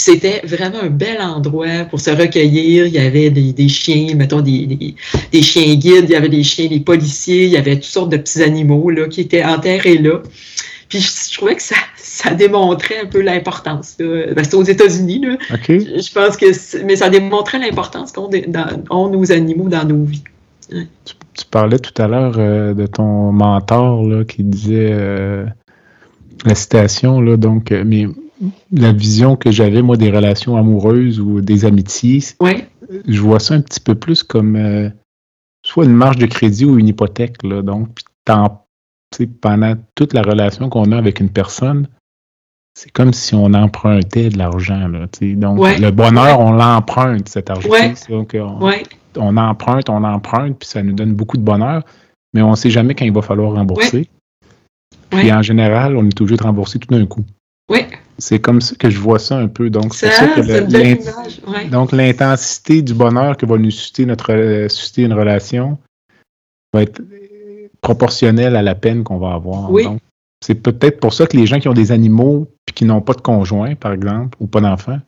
[0.00, 2.86] c'était vraiment un bel endroit pour se recueillir.
[2.86, 4.94] Il y avait des, chiens, mettons des,
[5.32, 8.10] des, chiens guides, il y avait des chiens, des policiers, il y avait toutes sortes
[8.10, 10.22] de petits animaux là, qui étaient enterrés là.
[10.88, 13.96] Puis je, trouvais que ça, ça démontrait un peu l'importance.
[13.98, 15.36] Ben, C'était aux États-Unis, là.
[15.68, 18.30] Je, pense que, mais ça démontrait l'importance qu'ont
[19.10, 20.22] nos animaux dans nos vies.
[20.70, 25.46] Tu, parlais tout à l'heure euh, de ton mentor là, qui disait euh,
[26.44, 28.06] la citation, là, donc, euh, mais
[28.72, 32.22] la vision que j'avais, moi, des relations amoureuses ou des amitiés,
[33.06, 34.90] je vois ça un petit peu plus comme euh,
[35.64, 37.42] soit une marge de crédit ou une hypothèque.
[37.42, 37.88] Là, donc,
[39.40, 41.88] pendant toute la relation qu'on a avec une personne,
[42.74, 44.88] c'est comme si on empruntait de l'argent.
[44.88, 47.68] Donc, le bonheur, on l'emprunte, cet argent.
[48.08, 48.70] Donc, on,
[49.36, 51.82] emprunte, on emprunte, puis ça nous donne beaucoup de bonheur,
[52.34, 54.08] mais on ne sait jamais quand il va falloir rembourser.
[55.12, 57.24] Et en général, on est toujours de rembourser tout d'un coup.
[57.70, 57.80] Oui.
[58.18, 59.70] C'est comme ça que je vois ça un peu.
[59.70, 65.02] Donc, c'est ça que Donc, l'intensité du bonheur que va nous susciter, notre, euh, susciter
[65.02, 65.78] une relation
[66.72, 67.00] va être
[67.80, 69.70] proportionnelle à la peine qu'on va avoir.
[69.70, 69.86] Oui.
[70.44, 73.14] c'est peut-être pour ça que les gens qui ont des animaux et qui n'ont pas
[73.14, 74.98] de conjoint, par exemple, ou pas d'enfant,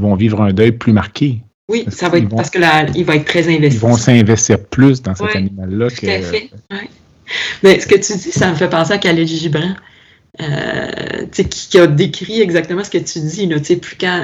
[0.00, 1.40] vont vivre un deuil plus marqué.
[1.70, 3.76] Oui, ça va être parce que là, il va être très investi.
[3.76, 5.88] Ils vont s'investir plus dans cet animal-là.
[5.90, 6.50] Tout à fait.
[7.62, 9.74] Mais ce que tu dis, ça me fait penser à Khaled Gibran.
[10.42, 13.46] Euh, qui, a décrit exactement ce que tu dis.
[13.46, 14.20] Là, plus quand,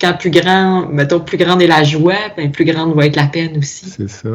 [0.00, 3.26] quand plus grand, mettons, plus grande est la joie, ben, plus grande va être la
[3.26, 3.90] peine aussi.
[3.90, 4.30] C'est ça.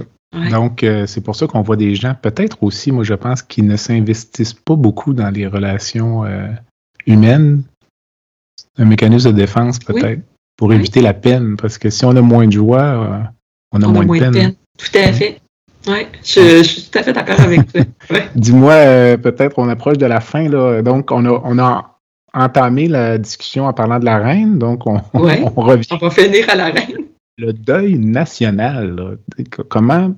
[0.52, 3.64] Donc, euh, c'est pour ça qu'on voit des gens, peut-être aussi, moi je pense, qui
[3.64, 6.48] ne s'investissent pas beaucoup dans les relations euh,
[7.08, 7.64] humaines.
[8.78, 10.22] Un mécanisme de défense, peut-être,
[10.60, 11.56] pour éviter la peine.
[11.56, 13.32] Parce que si on a moins de joie,
[13.72, 14.56] on a moins, de, peine.
[14.78, 15.40] Tout à fait.
[15.88, 17.82] Oui, je, suis tout à fait d'accord avec toi.
[18.36, 20.50] Dis-moi, euh, peut-être on approche de la fin.
[20.50, 20.82] Là.
[20.82, 21.98] Donc, on a, on a
[22.34, 24.60] entamé la discussion en parlant de la reine.
[24.60, 25.88] Donc, on, revient.
[25.92, 27.06] On va finir à la reine.
[27.38, 29.18] Le deuil national.
[29.70, 30.14] Comment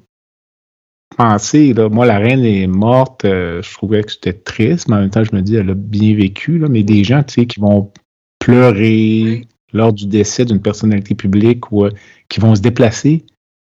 [1.15, 1.73] penser?
[1.73, 1.87] Là?
[1.87, 3.25] Moi, la reine est morte.
[3.25, 5.75] Euh, je trouvais que c'était triste, mais en même temps, je me dis, elle a
[5.75, 6.57] bien vécu.
[6.57, 7.91] Là, mais des gens tu sais, qui vont
[8.39, 11.91] pleurer lors du décès d'une personnalité publique ou euh,
[12.30, 13.24] qui vont se déplacer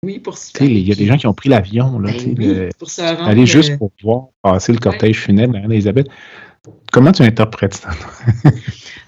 [0.04, 2.70] oui, pour Il y a des gens qui ont pris l'avion, là, ben
[3.24, 6.08] aller juste pour voir passer le cortège funèbre d'Elisabeth.
[6.92, 7.90] Comment tu interprètes ça?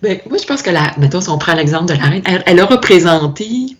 [0.02, 2.60] ben, moi, je pense que, la, mettons, si on prend l'exemple de la reine, elle,
[2.60, 3.76] a représenté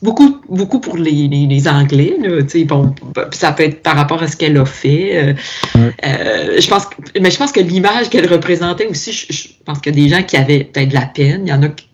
[0.00, 2.16] beaucoup, beaucoup pour les, les, Anglais.
[2.22, 2.94] Là, bon,
[3.32, 5.16] ça peut être par rapport à ce qu'elle a fait.
[5.16, 5.34] Euh,
[5.76, 6.84] euh, je pense,
[7.20, 10.08] mais je pense que l'image qu'elle représentait aussi, je, je, pense qu'il y a des
[10.08, 11.42] gens qui avaient peut-être de la peine.
[11.46, 11.85] Il y en a qui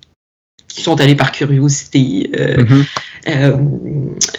[0.81, 2.31] sont allés par curiosité.
[2.39, 2.85] Euh, mm-hmm.
[3.29, 3.57] euh,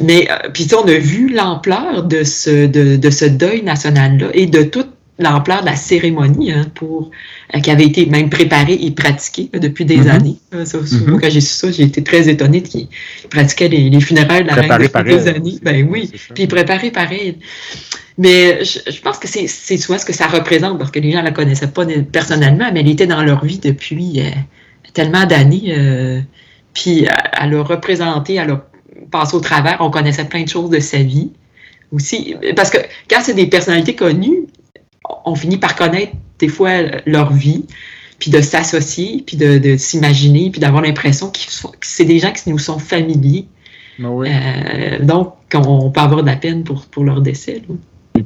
[0.02, 4.48] mais euh, puis on a vu l'ampleur de ce, de, de ce deuil national-là et
[4.48, 7.12] de toute l'ampleur de la cérémonie hein, pour
[7.62, 10.10] qui avait été même préparée et pratiquée depuis des mm-hmm.
[10.10, 10.38] années.
[10.54, 11.20] Mm-hmm.
[11.20, 12.88] Quand j'ai su ça, j'ai été très étonnée qu'ils
[13.30, 15.60] pratiquaient les, les, funérailles de la reine depuis des années.
[15.62, 17.38] Ben oui, puis préparé pareil.
[18.18, 21.20] Mais je, je pense que c'est soit ce que ça représente, parce que les gens
[21.20, 24.22] ne la connaissaient pas personnellement, mais elle était dans leur vie depuis
[24.94, 25.76] tellement d'années.
[25.78, 26.22] Euh,
[26.74, 27.08] puis
[27.40, 28.66] elle a représenté, elle a
[29.12, 31.32] passé au travers, on connaissait plein de choses de sa vie
[31.92, 32.36] aussi.
[32.56, 32.78] Parce que
[33.10, 34.48] quand c'est des personnalités connues,
[35.26, 36.72] on finit par connaître des fois
[37.06, 37.66] leur vie,
[38.20, 41.40] puis de s'associer, puis de, s'imaginer, puis d'avoir l'impression que
[41.82, 43.48] c'est des gens qui nous sont familiers.
[44.00, 47.62] Ah euh, donc, on peut avoir de la peine pour, pour leur décès.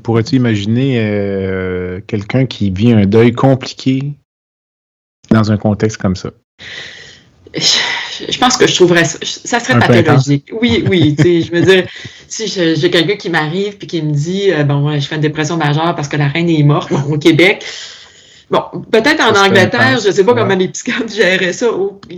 [0.04, 4.14] Pourrais-tu imaginer euh, quelqu'un qui vit un deuil compliqué
[5.32, 6.32] dans un contexte comme ça?
[7.56, 10.50] Je, pense que je trouverais ça, ça serait pathologique.
[10.62, 11.88] Oui, oui, tu sais, je me dire,
[12.28, 15.58] si j'ai quelqu'un qui m'arrive puis qui me dit, euh, bon, je fais une dépression
[15.58, 17.64] majeure parce que la reine est morte au Québec.
[18.50, 21.68] Bon, peut-être en Angleterre, je ne sais pas comment les psychiatres géraient ça.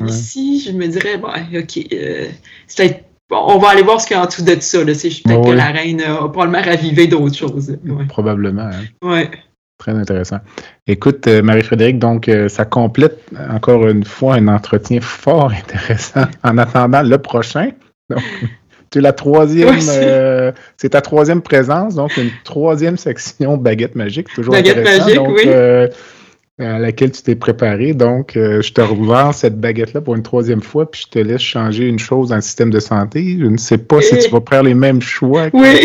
[0.08, 2.28] Ici, je me dirais, bon, OK, euh,
[2.68, 4.84] c'est on va aller voir ce qu'il y a en dessous de ça.
[4.84, 7.78] Peut-être que la reine a probablement ravivé d'autres choses.
[8.08, 8.64] Probablement.
[8.64, 8.86] Hein.
[9.04, 9.22] Oui.
[9.80, 10.40] Très intéressant.
[10.88, 16.58] Écoute, euh, Marie-Frédéric, donc euh, ça complète encore une fois un entretien fort intéressant en
[16.58, 17.70] attendant le prochain.
[18.10, 18.22] Donc,
[18.92, 24.54] tu la troisième, euh, c'est ta troisième présence, donc une troisième section baguette magique, toujours
[24.54, 25.48] baguette magique, oui.
[26.60, 27.94] à laquelle tu t'es préparé.
[27.94, 31.88] Donc, je te revends cette baguette-là pour une troisième fois, puis je te laisse changer
[31.88, 33.38] une chose dans le système de santé.
[33.40, 35.48] Je ne sais pas si tu vas faire les mêmes choix.
[35.54, 35.80] Oui.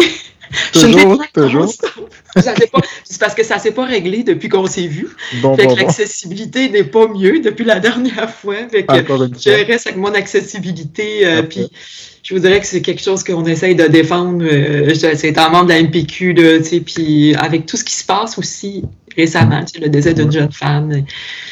[0.73, 1.75] Toujours, toujours.
[3.05, 5.09] C'est parce que ça ne s'est pas réglé depuis qu'on s'est vu.
[5.57, 8.57] fait que l'accessibilité n'est pas mieux depuis la dernière fois.
[8.71, 11.27] Fait que je reste avec mon accessibilité.
[11.27, 11.71] Euh, puis
[12.23, 14.45] je vous dirais que c'est quelque chose qu'on essaye de défendre.
[14.45, 16.35] Euh, c'est un membre de la MPQ,
[16.85, 18.85] puis avec tout ce qui se passe aussi
[19.17, 21.05] récemment, le décès d'une jeune femme,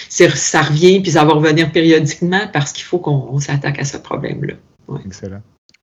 [0.08, 4.54] ça revient, puis ça va revenir périodiquement parce qu'il faut qu'on s'attaque à ce problème-là.
[5.06, 5.42] Excellent.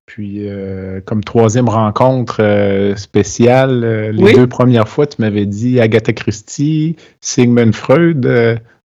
[0.10, 5.80] Puis, euh, comme troisième rencontre euh, spéciale, euh, les deux premières fois, tu m'avais dit
[5.80, 8.28] Agatha Christie, Sigmund Freud.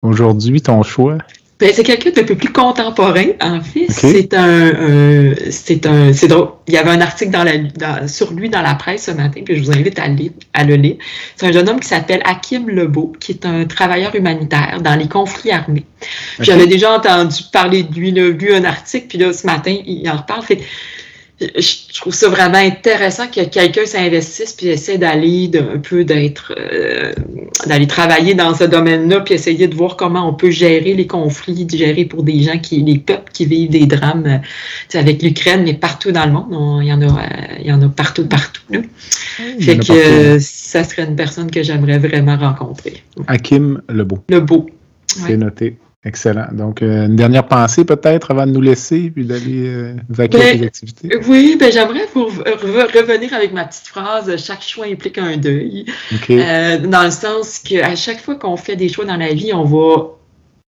[0.03, 1.19] Aujourd'hui, ton choix?
[1.59, 3.87] Ben, c'est quelqu'un d'un peu plus contemporain, en fait.
[3.89, 6.51] C'est un, c'est un, c'est drôle.
[6.69, 9.57] Il y avait un article dans la, sur lui dans la presse ce matin, puis
[9.57, 10.99] je vous invite à, lire, à le lire.
[11.35, 15.09] C'est un jeune homme qui s'appelle Hakim Lebeau, qui est un travailleur humanitaire dans les
[15.09, 15.85] conflits armés.
[16.39, 20.09] J'avais déjà entendu parler de lui, là, lu un article, puis là, ce matin, il
[20.09, 20.43] en reparle.
[20.43, 20.61] Fait,
[21.41, 27.13] je trouve ça vraiment intéressant que quelqu'un s'investisse puis essaie d'aller un peu d'être euh,
[27.67, 31.67] d'aller travailler dans ce domaine-là puis essayer de voir comment on peut gérer les conflits,
[31.73, 35.75] gérer pour des gens qui les peuples qui vivent des drames euh, avec l'Ukraine mais
[35.75, 37.27] partout dans le monde, il y en a euh,
[37.61, 38.81] il y en a partout partout là.
[39.61, 43.05] Fait que ça serait une personne que j'aimerais vraiment rencontrer.
[43.29, 44.19] Hakim Lebeau.
[44.29, 44.67] Lebeau.
[45.07, 45.77] C'est noté.
[46.05, 46.47] Excellent.
[46.53, 50.65] Donc, euh, une dernière pensée peut-être avant de nous laisser puis d'aller euh, vaquer ben,
[50.65, 51.11] activités?
[51.27, 55.87] Oui, ben, j'aimerais revenir avec ma petite phrase chaque choix implique un deuil.
[56.31, 59.65] Euh, dans le sens qu'à chaque fois qu'on fait des choix dans la vie, on
[59.65, 60.15] va.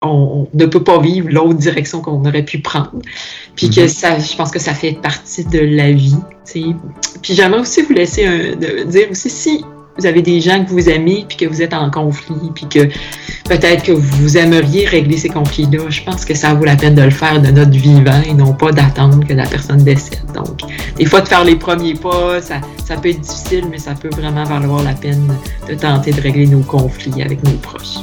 [0.02, 3.00] On, ne peut pas vivre l'autre direction qu'on aurait pu prendre.
[3.56, 3.88] Puis que mhm.
[3.88, 6.18] ça, je pense que ça fait partie de la vie.
[6.54, 8.56] Puis j'aimerais aussi vous laisser un,
[8.86, 9.66] dire aussi si
[9.98, 12.88] vous avez des gens que vous aimez puis que vous êtes en conflit puis que
[13.48, 17.02] peut-être que vous aimeriez régler ces conflits-là, je pense que ça vaut la peine de
[17.02, 20.26] le faire de notre vivant et non pas d'attendre que la personne décède.
[20.34, 20.62] Donc,
[20.98, 24.10] des fois, de faire les premiers pas, ça, ça peut être difficile, mais ça peut
[24.10, 25.34] vraiment valoir la peine
[25.68, 28.00] de tenter de régler nos conflits avec nos proches.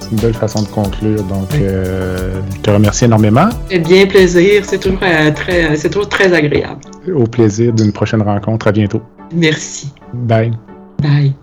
[0.00, 1.22] C'est une belle façon de conclure.
[1.24, 3.48] Donc, euh, je te remercie énormément.
[3.70, 4.62] C'est bien plaisir.
[4.66, 6.80] C'est toujours, euh, très, c'est toujours très agréable.
[7.14, 8.68] Au plaisir d'une prochaine rencontre.
[8.68, 9.00] À bientôt.
[9.32, 9.90] Merci.
[10.12, 10.52] Bye.
[10.98, 11.34] Bye.